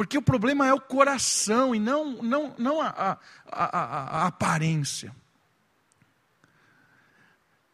Porque 0.00 0.16
o 0.16 0.22
problema 0.22 0.66
é 0.66 0.72
o 0.72 0.80
coração 0.80 1.74
e 1.74 1.78
não, 1.78 2.22
não, 2.22 2.54
não 2.56 2.80
a, 2.80 2.88
a, 2.88 3.18
a, 3.52 4.22
a 4.22 4.26
aparência. 4.28 5.14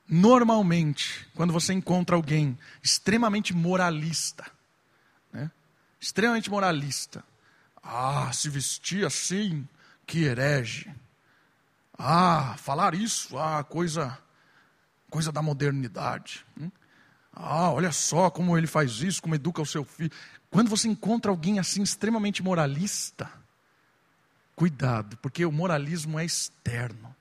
Normalmente, 0.08 1.24
quando 1.36 1.52
você 1.52 1.72
encontra 1.72 2.16
alguém 2.16 2.58
extremamente 2.82 3.54
moralista, 3.54 4.44
né? 5.32 5.52
extremamente 6.00 6.50
moralista, 6.50 7.22
ah, 7.80 8.32
se 8.32 8.50
vestir 8.50 9.06
assim, 9.06 9.64
que 10.04 10.24
herege. 10.24 10.92
Ah, 11.96 12.56
falar 12.58 12.96
isso, 12.96 13.38
ah, 13.38 13.62
coisa, 13.62 14.18
coisa 15.08 15.30
da 15.30 15.42
modernidade. 15.42 16.44
Hum? 16.60 16.72
Ah, 17.38 17.70
olha 17.70 17.92
só 17.92 18.30
como 18.30 18.56
ele 18.56 18.66
faz 18.66 19.02
isso, 19.02 19.22
como 19.22 19.34
educa 19.34 19.60
o 19.60 19.66
seu 19.66 19.84
filho. 19.84 20.10
Quando 20.50 20.70
você 20.70 20.88
encontra 20.88 21.30
alguém 21.30 21.58
assim 21.58 21.82
extremamente 21.82 22.42
moralista, 22.42 23.30
cuidado, 24.54 25.16
porque 25.18 25.44
o 25.44 25.52
moralismo 25.52 26.18
é 26.18 26.24
externo. 26.24 27.14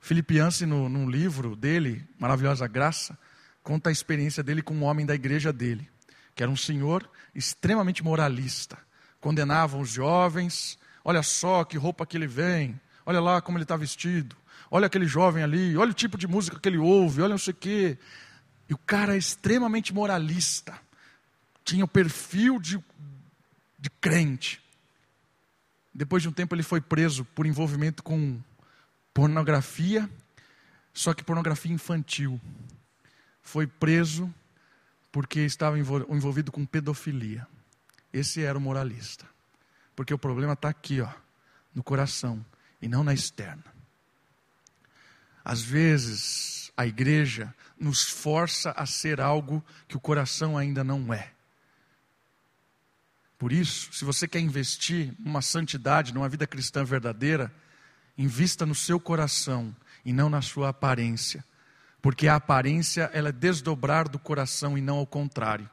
Felipe 0.00 0.36
Yancey, 0.36 0.66
no, 0.66 0.88
num 0.88 1.08
livro 1.08 1.54
dele, 1.54 2.04
Maravilhosa 2.18 2.66
Graça, 2.66 3.16
conta 3.62 3.88
a 3.88 3.92
experiência 3.92 4.42
dele 4.42 4.60
com 4.60 4.74
um 4.74 4.82
homem 4.82 5.06
da 5.06 5.14
igreja 5.14 5.52
dele, 5.52 5.88
que 6.34 6.42
era 6.42 6.50
um 6.50 6.56
senhor 6.56 7.08
extremamente 7.34 8.02
moralista. 8.02 8.76
Condenava 9.20 9.78
os 9.78 9.88
jovens, 9.88 10.76
olha 11.04 11.22
só 11.22 11.64
que 11.64 11.78
roupa 11.78 12.04
que 12.04 12.16
ele 12.16 12.26
vem, 12.26 12.78
olha 13.06 13.20
lá 13.20 13.40
como 13.40 13.56
ele 13.56 13.64
está 13.64 13.76
vestido, 13.76 14.36
olha 14.70 14.86
aquele 14.86 15.06
jovem 15.06 15.44
ali, 15.44 15.76
olha 15.76 15.92
o 15.92 15.94
tipo 15.94 16.18
de 16.18 16.26
música 16.26 16.58
que 16.58 16.68
ele 16.68 16.78
ouve, 16.78 17.22
olha 17.22 17.30
não 17.30 17.38
sei 17.38 17.52
o 17.52 17.56
quê. 17.56 17.98
E 18.68 18.74
o 18.74 18.78
cara 18.78 19.14
é 19.14 19.18
extremamente 19.18 19.94
moralista 19.94 20.74
tinha 21.64 21.84
o 21.84 21.88
perfil 21.88 22.58
de, 22.58 22.82
de 23.78 23.90
crente. 24.00 24.62
Depois 25.94 26.22
de 26.22 26.28
um 26.28 26.32
tempo 26.32 26.54
ele 26.54 26.62
foi 26.62 26.80
preso 26.80 27.24
por 27.24 27.46
envolvimento 27.46 28.02
com 28.02 28.40
pornografia, 29.12 30.08
só 30.92 31.12
que 31.12 31.22
pornografia 31.22 31.72
infantil. 31.72 32.40
Foi 33.42 33.66
preso 33.66 34.32
porque 35.10 35.40
estava 35.40 35.78
envolvido 35.78 36.50
com 36.50 36.64
pedofilia. 36.64 37.46
Esse 38.12 38.42
era 38.42 38.56
o 38.56 38.60
moralista. 38.60 39.26
Porque 39.94 40.14
o 40.14 40.18
problema 40.18 40.54
está 40.54 40.68
aqui, 40.68 41.00
ó, 41.00 41.08
no 41.74 41.82
coração 41.82 42.44
e 42.80 42.88
não 42.88 43.04
na 43.04 43.12
externa. 43.12 43.64
Às 45.44 45.60
vezes, 45.60 46.72
a 46.76 46.86
igreja 46.86 47.54
nos 47.78 48.04
força 48.04 48.70
a 48.72 48.86
ser 48.86 49.20
algo 49.20 49.62
que 49.88 49.96
o 49.96 50.00
coração 50.00 50.56
ainda 50.56 50.82
não 50.82 51.12
é. 51.12 51.32
Por 53.42 53.50
isso, 53.50 53.92
se 53.92 54.04
você 54.04 54.28
quer 54.28 54.38
investir 54.38 55.12
numa 55.18 55.42
santidade, 55.42 56.14
numa 56.14 56.28
vida 56.28 56.46
cristã 56.46 56.84
verdadeira, 56.84 57.52
invista 58.16 58.64
no 58.64 58.72
seu 58.72 59.00
coração 59.00 59.74
e 60.04 60.12
não 60.12 60.30
na 60.30 60.40
sua 60.40 60.68
aparência. 60.68 61.44
Porque 62.00 62.28
a 62.28 62.36
aparência 62.36 63.10
ela 63.12 63.30
é 63.30 63.32
desdobrar 63.32 64.08
do 64.08 64.16
coração 64.16 64.78
e 64.78 64.80
não 64.80 64.98
ao 64.98 65.06
contrário. 65.08 65.68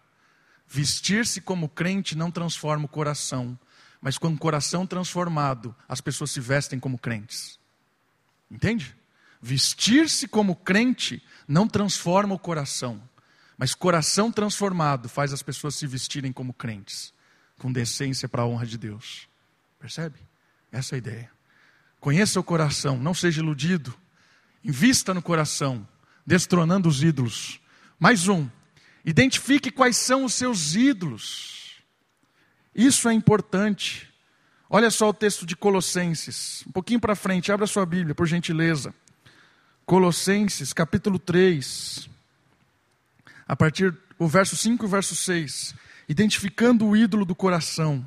Vestir-se 0.67 1.41
como 1.41 1.69
crente 1.69 2.17
não 2.17 2.31
transforma 2.31 2.85
o 2.85 2.89
coração, 2.89 3.55
mas 4.01 4.17
com 4.17 4.29
o 4.29 4.37
coração 4.39 4.87
transformado, 4.87 5.75
as 5.87 6.01
pessoas 6.01 6.31
se 6.31 6.39
vestem 6.39 6.79
como 6.79 6.97
crentes. 6.97 7.59
Entende? 8.49 8.97
Vestir-se 9.39 10.27
como 10.27 10.55
crente 10.55 11.21
não 11.47 11.67
transforma 11.67 12.33
o 12.33 12.39
coração, 12.39 12.99
mas 13.55 13.75
coração 13.75 14.31
transformado 14.31 15.07
faz 15.07 15.31
as 15.31 15.43
pessoas 15.43 15.75
se 15.75 15.85
vestirem 15.85 16.33
como 16.33 16.51
crentes 16.51 17.13
com 17.59 17.71
decência 17.71 18.27
para 18.27 18.41
a 18.41 18.47
honra 18.47 18.65
de 18.65 18.77
Deus. 18.77 19.27
Percebe? 19.79 20.17
Essa 20.71 20.95
é 20.95 20.97
a 20.97 20.97
ideia. 20.97 21.31
Conheça 21.99 22.39
o 22.39 22.43
coração, 22.43 22.97
não 22.97 23.13
seja 23.13 23.41
iludido. 23.41 23.93
Invista 24.63 25.13
no 25.13 25.21
coração, 25.21 25.87
destronando 26.25 26.89
os 26.89 27.03
ídolos. 27.03 27.59
Mais 27.99 28.27
um, 28.27 28.49
identifique 29.05 29.69
quais 29.69 29.97
são 29.97 30.25
os 30.25 30.33
seus 30.33 30.75
ídolos. 30.75 31.75
Isso 32.73 33.09
é 33.09 33.13
importante. 33.13 34.09
Olha 34.69 34.89
só 34.89 35.09
o 35.09 35.13
texto 35.13 35.45
de 35.45 35.55
Colossenses, 35.55 36.63
um 36.67 36.71
pouquinho 36.71 36.99
para 36.99 37.15
frente, 37.15 37.51
abra 37.51 37.67
sua 37.67 37.85
Bíblia, 37.85 38.15
por 38.15 38.27
gentileza. 38.27 38.93
Colossenses, 39.85 40.71
capítulo 40.71 41.17
3, 41.17 42.07
a 43.47 43.55
partir 43.55 43.97
do 44.19 44.27
verso 44.27 44.55
5 44.55 44.85
e 44.85 44.87
verso 44.87 45.15
6, 45.15 45.73
identificando 46.09 46.87
o 46.87 46.97
ídolo 46.97 47.23
do 47.23 47.35
coração. 47.35 48.05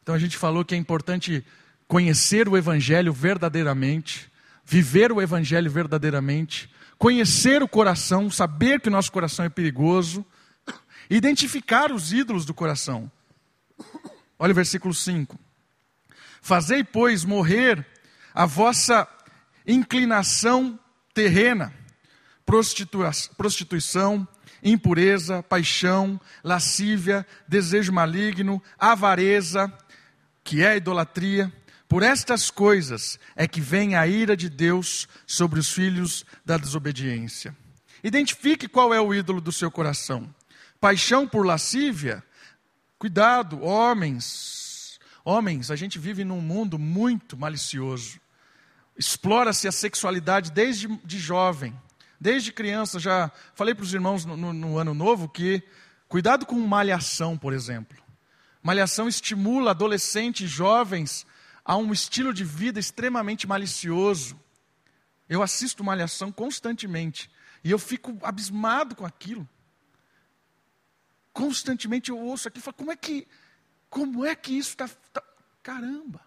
Então 0.00 0.14
a 0.14 0.18
gente 0.18 0.36
falou 0.36 0.64
que 0.64 0.76
é 0.76 0.78
importante 0.78 1.44
conhecer 1.88 2.48
o 2.48 2.56
Evangelho 2.56 3.12
verdadeiramente, 3.12 4.30
viver 4.64 5.10
o 5.10 5.20
Evangelho 5.20 5.68
verdadeiramente, 5.68 6.70
conhecer 6.96 7.60
o 7.60 7.68
coração, 7.68 8.30
saber 8.30 8.80
que 8.80 8.88
o 8.88 8.92
nosso 8.92 9.10
coração 9.10 9.44
é 9.44 9.48
perigoso, 9.48 10.24
identificar 11.10 11.90
os 11.90 12.12
ídolos 12.12 12.46
do 12.46 12.54
coração. 12.54 13.10
Olha 14.38 14.52
o 14.52 14.54
versículo 14.54 14.94
5. 14.94 15.36
Fazei, 16.40 16.84
pois, 16.84 17.24
morrer 17.24 17.84
a 18.32 18.46
vossa 18.46 19.06
inclinação 19.66 20.78
terrena, 21.12 21.72
prostituição, 23.36 24.26
impureza, 24.62 25.42
paixão, 25.42 26.20
lascívia, 26.44 27.26
desejo 27.48 27.92
maligno, 27.92 28.62
avareza, 28.78 29.72
que 30.44 30.62
é 30.62 30.70
a 30.70 30.76
idolatria. 30.76 31.52
Por 31.88 32.02
estas 32.02 32.50
coisas 32.50 33.18
é 33.36 33.46
que 33.46 33.60
vem 33.60 33.96
a 33.96 34.06
ira 34.06 34.36
de 34.36 34.48
Deus 34.48 35.08
sobre 35.26 35.60
os 35.60 35.70
filhos 35.70 36.24
da 36.44 36.56
desobediência. 36.56 37.56
Identifique 38.02 38.66
qual 38.68 38.94
é 38.94 39.00
o 39.00 39.14
ídolo 39.14 39.40
do 39.40 39.52
seu 39.52 39.70
coração. 39.70 40.32
Paixão 40.80 41.28
por 41.28 41.46
lascívia? 41.46 42.22
Cuidado, 42.98 43.62
homens. 43.62 44.98
Homens, 45.24 45.70
a 45.70 45.76
gente 45.76 45.98
vive 45.98 46.24
num 46.24 46.40
mundo 46.40 46.78
muito 46.78 47.36
malicioso. 47.36 48.20
Explora-se 48.96 49.68
a 49.68 49.72
sexualidade 49.72 50.50
desde 50.50 50.88
de 51.04 51.18
jovem, 51.18 51.74
desde 52.22 52.52
criança. 52.52 52.98
Já 52.98 53.30
falei 53.54 53.74
para 53.74 53.82
os 53.82 53.92
irmãos 53.92 54.24
no, 54.24 54.36
no, 54.36 54.52
no 54.52 54.78
ano 54.78 54.94
novo 54.94 55.28
que 55.28 55.62
cuidado 56.08 56.46
com 56.46 56.58
malhação, 56.60 57.36
por 57.36 57.52
exemplo. 57.52 57.98
Malhação 58.62 59.08
estimula 59.08 59.72
adolescentes, 59.72 60.48
jovens 60.48 61.26
a 61.64 61.76
um 61.76 61.92
estilo 61.92 62.32
de 62.32 62.44
vida 62.44 62.78
extremamente 62.78 63.46
malicioso. 63.46 64.40
Eu 65.28 65.42
assisto 65.42 65.82
malhação 65.82 66.30
constantemente 66.30 67.28
e 67.64 67.70
eu 67.70 67.78
fico 67.78 68.16
abismado 68.22 68.94
com 68.94 69.04
aquilo. 69.04 69.48
Constantemente 71.32 72.10
eu 72.10 72.18
ouço 72.18 72.46
aquilo 72.46 72.62
e 72.62 72.64
falo, 72.64 72.76
como 72.76 72.92
é 72.92 72.96
que, 72.96 73.26
como 73.90 74.24
é 74.24 74.34
que 74.34 74.56
isso 74.56 74.70
está. 74.70 74.88
Tá... 75.12 75.22
Caramba! 75.62 76.20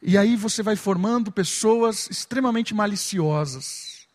E 0.00 0.16
aí 0.16 0.36
você 0.36 0.62
vai 0.62 0.76
formando 0.76 1.32
pessoas 1.32 2.08
extremamente 2.08 2.72
maliciosas. 2.72 4.06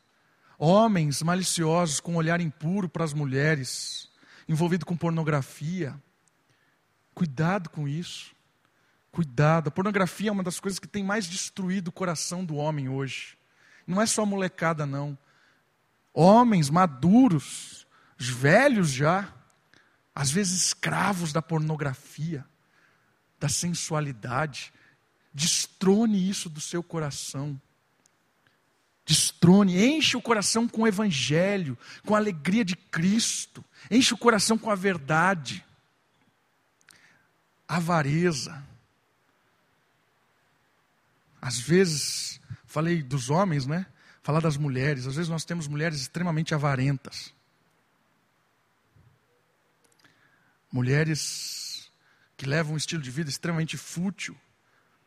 Homens 0.58 1.22
maliciosos 1.22 2.00
com 2.00 2.14
um 2.14 2.18
olhar 2.18 2.40
impuro 2.40 2.88
para 2.88 3.04
as 3.04 3.14
mulheres, 3.14 4.08
envolvido 4.48 4.86
com 4.86 4.96
pornografia. 4.96 5.94
Cuidado 7.14 7.70
com 7.70 7.88
isso. 7.88 8.34
Cuidado. 9.12 9.68
A 9.68 9.72
pornografia 9.72 10.30
é 10.30 10.32
uma 10.32 10.44
das 10.44 10.60
coisas 10.60 10.80
que 10.80 10.88
tem 10.88 11.04
mais 11.04 11.26
destruído 11.26 11.90
o 11.90 11.92
coração 11.92 12.46
do 12.46 12.56
homem 12.56 12.88
hoje. 12.88 13.38
Não 13.86 14.02
é 14.02 14.06
só 14.06 14.26
molecada, 14.26 14.86
não. 14.86 15.18
Homens 16.14 16.70
maduros, 16.70 17.86
velhos 18.18 18.90
já, 18.90 19.34
às 20.16 20.32
vezes 20.32 20.68
escravos 20.68 21.34
da 21.34 21.42
pornografia, 21.42 22.46
da 23.38 23.50
sensualidade 23.50 24.72
Destrone 25.34 26.30
isso 26.30 26.50
do 26.50 26.62
seu 26.62 26.84
coração. 26.84 27.60
Destrone, 29.06 29.84
enche 29.84 30.16
o 30.16 30.22
coração 30.22 30.68
com 30.68 30.84
o 30.84 30.88
Evangelho, 30.88 31.78
com 32.06 32.16
a 32.16 32.18
alegria 32.20 32.64
de 32.64 32.76
Cristo, 32.76 33.64
enche 33.92 34.14
o 34.14 34.18
coração 34.18 34.58
com 34.58 34.70
a 34.70 34.76
verdade. 34.76 35.66
Avareza. 37.68 38.64
Às 41.42 41.60
vezes, 41.60 42.40
falei 42.66 43.02
dos 43.02 43.30
homens, 43.30 43.66
né? 43.66 43.86
Falar 44.22 44.40
das 44.40 44.56
mulheres. 44.56 45.06
Às 45.06 45.16
vezes 45.16 45.30
nós 45.30 45.44
temos 45.44 45.68
mulheres 45.68 46.00
extremamente 46.00 46.54
avarentas. 46.54 47.34
Mulheres 50.72 51.92
que 52.38 52.46
levam 52.46 52.76
um 52.76 52.78
estilo 52.78 53.02
de 53.02 53.12
vida 53.12 53.30
extremamente 53.30 53.78
fútil 53.78 54.38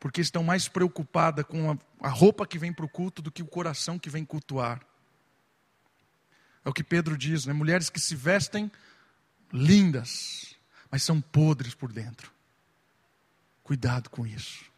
porque 0.07 0.21
estão 0.21 0.45
mais 0.45 0.69
preocupadas 0.69 1.45
com 1.45 1.77
a, 2.01 2.09
roupa 2.09 2.47
que 2.47 2.61
vem 2.61 2.73
para 2.73 2.85
o 2.85 2.89
culto 2.89 3.21
do 3.21 3.29
que 3.29 3.43
o 3.43 3.47
coração 3.47 3.99
que 3.99 4.09
vem 4.09 4.25
cultuar. 4.25 4.81
É 6.65 6.69
o 6.69 6.73
que 6.73 6.85
Pedro 6.85 7.19
diz, 7.19 7.45
né? 7.45 7.53
Mulheres 7.53 7.91
que 7.91 7.99
se 7.99 8.15
vestem 8.15 8.71
lindas, 9.53 10.55
mas 10.89 11.03
são 11.03 11.21
podres 11.21 11.75
por 11.75 11.91
dentro. 11.91 12.31
Cuidado 13.65 14.09
com 14.09 14.25
isso. 14.25 14.71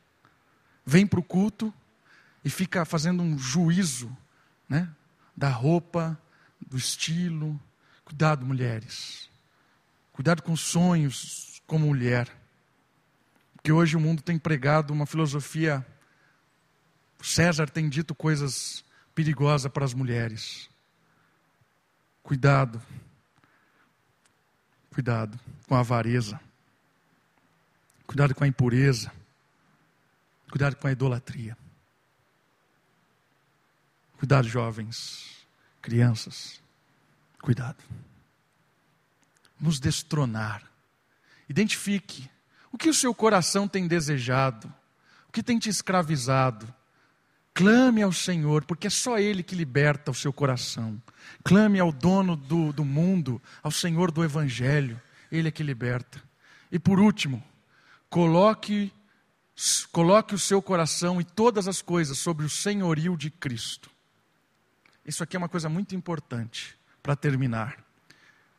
Vem 0.83 1.07
para 1.07 1.21
o 1.21 1.23
culto 1.23 1.75
e 2.43 2.49
fica 2.49 2.87
fazendo 2.87 3.23
um 3.23 3.37
juízo, 3.39 4.11
né? 4.67 4.89
Da 5.37 5.51
roupa, 5.51 6.19
do 6.59 6.79
estilo. 6.79 7.61
Cuidado, 8.03 8.47
mulheres. 8.47 9.29
Cuidado 10.11 10.43
com 10.43 10.57
sonhos 10.57 11.61
como 11.67 11.89
mulher. 11.89 12.35
Porque 13.59 13.73
hoje 13.73 13.97
o 13.97 14.01
mundo 14.01 14.23
tem 14.23 14.39
pregado 14.39 14.93
uma 14.93 15.05
filosofia. 15.05 15.85
César 17.21 17.69
tem 17.69 17.89
dito 17.89 18.15
coisas 18.15 18.85
perigosas 19.15 19.71
para 19.71 19.85
as 19.85 19.93
mulheres. 19.93 20.71
Cuidado. 22.23 22.81
Cuidado 24.95 25.39
com 25.67 25.75
a 25.75 25.81
avareza. 25.81 26.41
Cuidado 28.07 28.33
com 28.33 28.45
a 28.45 28.49
impureza. 28.49 29.13
Cuidado 30.49 30.77
com 30.77 30.87
a 30.87 30.93
idolatria. 30.93 31.59
Cuidado, 34.19 34.49
jovens, 34.49 35.47
crianças. 35.83 36.63
Cuidado. 37.43 37.83
Nos 39.61 39.81
destronar. 39.81 40.63
Identifique 41.49 42.31
o 42.73 42.79
que 42.79 42.89
o 42.89 42.95
seu 42.95 43.15
coração 43.15 43.67
tem 43.67 43.87
desejado? 43.87 44.73
O 45.29 45.33
que 45.33 45.43
tem 45.43 45.59
te 45.59 45.69
escravizado? 45.69 46.73
Clame 47.55 48.03
ao 48.03 48.13
Senhor, 48.13 48.65
porque 48.65 48.87
é 48.87 48.91
só 48.91 49.19
Ele 49.19 49.43
que 49.43 49.55
liberta 49.55 50.11
o 50.11 50.15
seu 50.15 50.33
coração. 50.33 51.01
Clame 51.43 51.81
ao 51.81 51.91
dono 51.91 52.37
do, 52.37 52.73
do 52.73 52.85
mundo, 52.85 53.43
ao 53.63 53.71
Senhor 53.71 54.13
do 54.13 54.23
Evangelho, 54.23 55.01
Ele 55.31 55.49
é 55.49 55.51
que 55.51 55.63
liberta. 55.63 56.23
E 56.71 56.79
por 56.79 57.01
último, 57.01 57.43
coloque, 58.09 58.93
coloque 59.91 60.35
o 60.35 60.39
seu 60.39 60.63
coração 60.63 61.21
e 61.21 61.25
todas 61.25 61.67
as 61.67 61.83
coisas 61.83 62.19
sobre 62.19 62.47
o 62.47 62.51
senhorio 62.51 63.17
de 63.17 63.31
Cristo. 63.31 63.91
Isso 65.05 65.23
aqui 65.23 65.37
é 65.37 65.39
uma 65.39 65.49
coisa 65.49 65.69
muito 65.69 65.97
importante 65.97 66.77
para 67.03 67.17
terminar. 67.17 67.77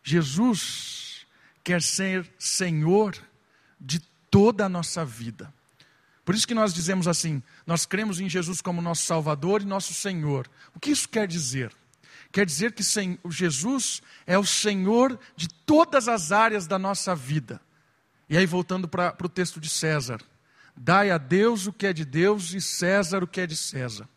Jesus 0.04 1.26
quer 1.64 1.82
ser 1.82 2.30
Senhor 2.38 3.16
de 3.80 4.00
toda 4.30 4.66
a 4.66 4.70
nossa 4.70 5.06
vida. 5.06 5.54
Por 6.26 6.36
isso 6.36 6.48
que 6.48 6.54
nós 6.54 6.74
dizemos 6.74 7.08
assim: 7.08 7.42
nós 7.66 7.86
cremos 7.86 8.20
em 8.20 8.30
Jesus 8.30 8.62
como 8.62 8.82
nosso 8.82 9.04
Salvador 9.06 9.62
e 9.62 9.66
nosso 9.66 9.94
Senhor. 9.94 10.50
O 10.76 10.80
que 10.80 10.92
isso 10.92 11.10
quer 11.10 11.28
dizer? 11.28 11.74
Quer 12.32 12.46
dizer 12.46 12.74
que 12.74 12.84
Jesus 13.32 14.02
é 14.28 14.38
o 14.38 14.46
Senhor 14.46 15.20
de 15.36 15.48
todas 15.50 16.08
as 16.08 16.32
áreas 16.32 16.68
da 16.68 16.78
nossa 16.78 17.16
vida. 17.16 17.60
E 18.30 18.38
aí, 18.38 18.46
voltando 18.46 18.88
para 18.88 19.16
o 19.24 19.30
texto 19.30 19.60
de 19.60 19.70
César: 19.70 20.22
dai 20.78 21.10
a 21.10 21.18
Deus 21.18 21.66
o 21.66 21.74
que 21.74 21.88
é 21.88 21.94
de 21.94 22.06
Deus 22.06 22.54
e 22.54 22.62
César 22.62 23.24
o 23.24 23.28
que 23.28 23.42
é 23.42 23.48
de 23.48 23.56
César. 23.56 24.08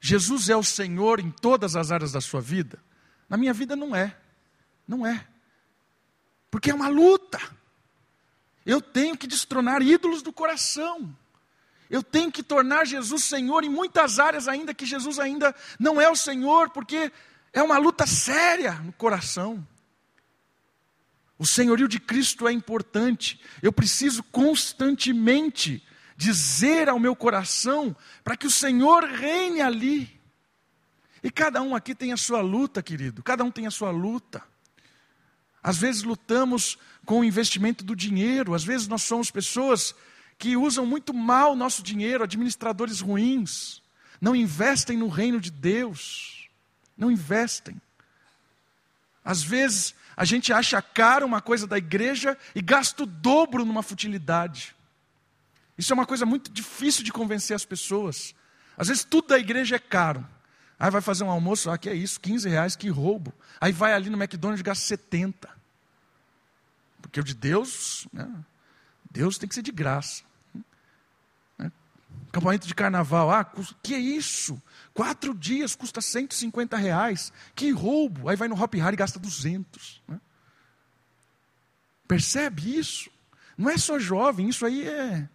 Jesus 0.00 0.48
é 0.48 0.56
o 0.56 0.62
Senhor 0.62 1.18
em 1.18 1.32
todas 1.32 1.74
as 1.74 1.90
áreas 1.90 2.12
da 2.12 2.20
sua 2.20 2.40
vida? 2.40 2.78
Na 3.28 3.36
minha 3.36 3.52
vida 3.52 3.74
não 3.74 3.96
é. 3.96 4.16
Não 4.86 5.04
é. 5.04 5.26
Porque 6.48 6.70
é 6.70 6.74
uma 6.74 6.88
luta. 6.88 7.40
Eu 8.66 8.82
tenho 8.82 9.16
que 9.16 9.28
destronar 9.28 9.80
ídolos 9.80 10.22
do 10.22 10.32
coração. 10.32 11.16
Eu 11.88 12.02
tenho 12.02 12.32
que 12.32 12.42
tornar 12.42 12.84
Jesus 12.84 13.22
Senhor 13.22 13.62
em 13.62 13.70
muitas 13.70 14.18
áreas 14.18 14.48
ainda 14.48 14.74
que 14.74 14.84
Jesus 14.84 15.20
ainda 15.20 15.54
não 15.78 16.00
é 16.00 16.10
o 16.10 16.16
Senhor, 16.16 16.70
porque 16.70 17.12
é 17.52 17.62
uma 17.62 17.78
luta 17.78 18.06
séria 18.06 18.72
no 18.72 18.92
coração. 18.92 19.64
O 21.38 21.46
senhorio 21.46 21.86
de 21.86 22.00
Cristo 22.00 22.48
é 22.48 22.52
importante. 22.52 23.40
Eu 23.62 23.72
preciso 23.72 24.22
constantemente 24.24 25.86
dizer 26.16 26.88
ao 26.88 26.98
meu 26.98 27.14
coração 27.14 27.94
para 28.24 28.36
que 28.36 28.48
o 28.48 28.50
Senhor 28.50 29.04
reine 29.04 29.60
ali. 29.60 30.20
E 31.22 31.30
cada 31.30 31.62
um 31.62 31.74
aqui 31.74 31.94
tem 31.94 32.12
a 32.12 32.16
sua 32.16 32.40
luta, 32.40 32.82
querido, 32.82 33.22
cada 33.22 33.44
um 33.44 33.50
tem 33.50 33.66
a 33.66 33.70
sua 33.70 33.90
luta. 33.90 34.42
Às 35.66 35.78
vezes 35.78 36.04
lutamos 36.04 36.78
com 37.04 37.18
o 37.18 37.24
investimento 37.24 37.82
do 37.82 37.96
dinheiro, 37.96 38.54
às 38.54 38.62
vezes 38.62 38.86
nós 38.86 39.02
somos 39.02 39.32
pessoas 39.32 39.96
que 40.38 40.56
usam 40.56 40.86
muito 40.86 41.12
mal 41.12 41.54
o 41.54 41.56
nosso 41.56 41.82
dinheiro, 41.82 42.22
administradores 42.22 43.00
ruins, 43.00 43.82
não 44.20 44.36
investem 44.36 44.96
no 44.96 45.08
reino 45.08 45.40
de 45.40 45.50
Deus, 45.50 46.48
não 46.96 47.10
investem. 47.10 47.80
Às 49.24 49.42
vezes 49.42 49.92
a 50.16 50.24
gente 50.24 50.52
acha 50.52 50.80
caro 50.80 51.26
uma 51.26 51.40
coisa 51.40 51.66
da 51.66 51.76
igreja 51.76 52.38
e 52.54 52.62
gasta 52.62 53.02
o 53.02 53.06
dobro 53.06 53.64
numa 53.64 53.82
futilidade. 53.82 54.72
Isso 55.76 55.92
é 55.92 55.94
uma 55.94 56.06
coisa 56.06 56.24
muito 56.24 56.48
difícil 56.48 57.02
de 57.02 57.10
convencer 57.10 57.56
as 57.56 57.64
pessoas. 57.64 58.36
Às 58.78 58.86
vezes 58.86 59.02
tudo 59.02 59.26
da 59.26 59.38
igreja 59.38 59.74
é 59.74 59.80
caro. 59.80 60.24
Aí 60.78 60.92
vai 60.92 61.00
fazer 61.00 61.24
um 61.24 61.30
almoço, 61.30 61.68
ah, 61.70 61.76
que 61.76 61.88
é 61.88 61.94
isso, 61.94 62.20
15 62.20 62.48
reais, 62.48 62.76
que 62.76 62.88
roubo. 62.88 63.34
Aí 63.60 63.72
vai 63.72 63.94
ali 63.94 64.08
no 64.10 64.16
McDonald's 64.16 64.60
e 64.60 64.62
gasta 64.62 64.84
70. 64.84 65.55
Porque 67.06 67.20
o 67.20 67.24
de 67.24 67.34
Deus, 67.34 68.06
né, 68.12 68.28
Deus 69.10 69.38
tem 69.38 69.48
que 69.48 69.54
ser 69.54 69.62
de 69.62 69.72
graça. 69.72 70.24
Né? 71.58 71.72
Campamento 72.32 72.66
de 72.66 72.74
carnaval, 72.74 73.30
ah, 73.30 73.44
que 73.82 73.94
é 73.94 73.98
isso? 73.98 74.60
Quatro 74.92 75.34
dias 75.34 75.74
custa 75.74 76.00
150 76.00 76.76
reais. 76.76 77.32
Que 77.54 77.70
roubo. 77.70 78.28
Aí 78.28 78.36
vai 78.36 78.48
no 78.48 78.60
Hop 78.60 78.74
Hari 78.74 78.94
e 78.94 78.98
gasta 78.98 79.18
200. 79.18 80.02
Né? 80.08 80.20
Percebe 82.06 82.78
isso? 82.78 83.10
Não 83.56 83.70
é 83.70 83.78
só 83.78 83.98
jovem, 83.98 84.48
isso 84.48 84.66
aí 84.66 84.86
é 84.86 85.28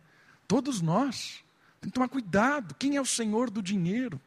todos 0.47 0.81
nós. 0.81 1.43
Tem 1.79 1.89
que 1.89 1.93
tomar 1.93 2.09
cuidado. 2.09 2.75
Quem 2.75 2.97
é 2.97 3.01
o 3.01 3.05
Senhor 3.05 3.49
do 3.49 3.61
dinheiro? 3.61 4.19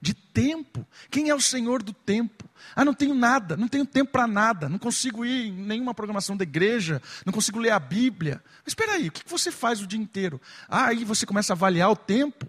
De 0.00 0.12
tempo. 0.12 0.86
Quem 1.10 1.30
é 1.30 1.34
o 1.34 1.40
Senhor 1.40 1.82
do 1.82 1.92
tempo? 1.92 2.48
Ah, 2.76 2.84
não 2.84 2.92
tenho 2.92 3.14
nada, 3.14 3.56
não 3.56 3.68
tenho 3.68 3.86
tempo 3.86 4.12
para 4.12 4.26
nada, 4.26 4.68
não 4.68 4.78
consigo 4.78 5.24
ir 5.24 5.48
em 5.48 5.52
nenhuma 5.52 5.94
programação 5.94 6.36
da 6.36 6.42
igreja, 6.42 7.00
não 7.24 7.32
consigo 7.32 7.58
ler 7.58 7.70
a 7.70 7.78
Bíblia. 7.78 8.42
Mas 8.58 8.68
espera 8.68 8.92
aí, 8.92 9.08
o 9.08 9.12
que 9.12 9.28
você 9.28 9.50
faz 9.50 9.80
o 9.80 9.86
dia 9.86 9.98
inteiro? 9.98 10.40
Ah, 10.68 10.86
aí 10.86 11.04
você 11.04 11.24
começa 11.24 11.52
a 11.52 11.56
avaliar 11.56 11.90
o 11.90 11.96
tempo. 11.96 12.46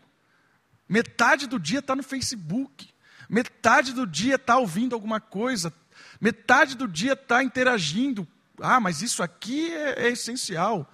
Metade 0.88 1.48
do 1.48 1.60
dia 1.60 1.80
está 1.80 1.96
no 1.96 2.04
Facebook, 2.04 2.90
metade 3.30 3.94
do 3.94 4.06
dia 4.06 4.36
está 4.36 4.58
ouvindo 4.58 4.94
alguma 4.94 5.20
coisa, 5.20 5.74
metade 6.22 6.76
do 6.76 6.88
dia 6.88 7.14
está 7.14 7.44
interagindo. 7.44 8.28
Ah, 8.62 8.80
mas 8.80 9.02
isso 9.02 9.24
aqui 9.24 9.72
é, 9.72 10.08
é 10.08 10.10
essencial. 10.10 10.92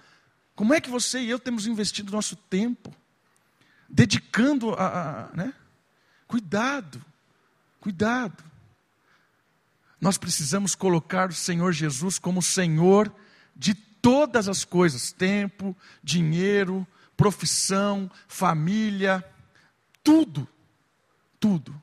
Como 0.54 0.72
é 0.72 0.80
que 0.80 0.90
você 0.90 1.20
e 1.20 1.30
eu 1.30 1.38
temos 1.38 1.66
investido 1.66 2.12
nosso 2.12 2.36
tempo? 2.36 2.94
Dedicando 3.88 4.72
a, 4.74 5.28
a 5.30 5.36
né? 5.36 5.54
Cuidado, 6.32 7.04
cuidado. 7.78 8.42
Nós 10.00 10.16
precisamos 10.16 10.74
colocar 10.74 11.28
o 11.28 11.34
Senhor 11.34 11.74
Jesus 11.74 12.18
como 12.18 12.40
Senhor 12.40 13.14
de 13.54 13.74
todas 13.74 14.48
as 14.48 14.64
coisas: 14.64 15.12
tempo, 15.12 15.76
dinheiro, 16.02 16.86
profissão, 17.18 18.10
família, 18.26 19.22
tudo, 20.02 20.48
tudo. 21.38 21.78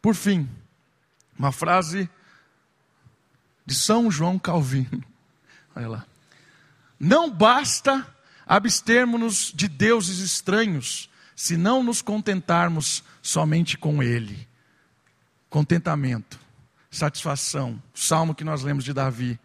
Por 0.00 0.14
fim, 0.14 0.48
uma 1.38 1.52
frase 1.52 2.08
de 3.66 3.74
São 3.74 4.10
João 4.10 4.38
Calvino. 4.38 5.04
Olha 5.76 5.88
lá. 5.88 6.06
Não 6.98 7.30
basta 7.30 8.06
abstermos-nos 8.46 9.52
de 9.54 9.68
deuses 9.68 10.20
estranhos, 10.20 11.10
se 11.34 11.56
não 11.56 11.82
nos 11.82 12.00
contentarmos 12.00 13.02
somente 13.22 13.76
com 13.76 14.02
Ele. 14.02 14.48
Contentamento, 15.48 16.38
satisfação. 16.90 17.82
salmo 17.94 18.34
que 18.34 18.44
nós 18.44 18.62
lemos 18.62 18.84
de 18.84 18.92
Davi. 18.92 19.38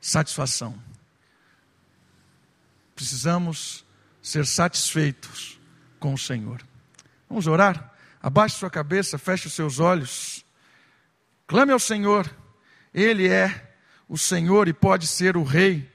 Satisfação. 0.00 0.78
Precisamos 2.94 3.84
ser 4.22 4.46
satisfeitos 4.46 5.58
com 5.98 6.14
o 6.14 6.18
Senhor. 6.18 6.62
Vamos 7.28 7.46
orar? 7.46 7.92
Abaixe 8.22 8.56
sua 8.56 8.70
cabeça, 8.70 9.18
feche 9.18 9.46
os 9.46 9.54
seus 9.54 9.78
olhos. 9.78 10.44
Clame 11.46 11.72
ao 11.72 11.78
Senhor. 11.78 12.30
Ele 12.92 13.28
é 13.28 13.74
o 14.08 14.16
Senhor 14.16 14.68
e 14.68 14.72
pode 14.72 15.06
ser 15.06 15.36
o 15.36 15.42
Rei 15.42 15.90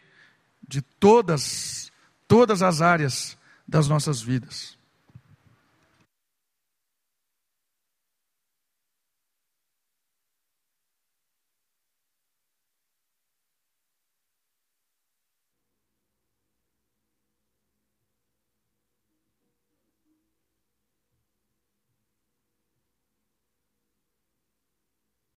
de 0.67 0.81
todas, 0.81 1.91
todas 2.27 2.61
as 2.61 2.81
áreas 2.81 3.37
das 3.71 3.87
nossas 3.87 4.21
vidas. 4.21 4.77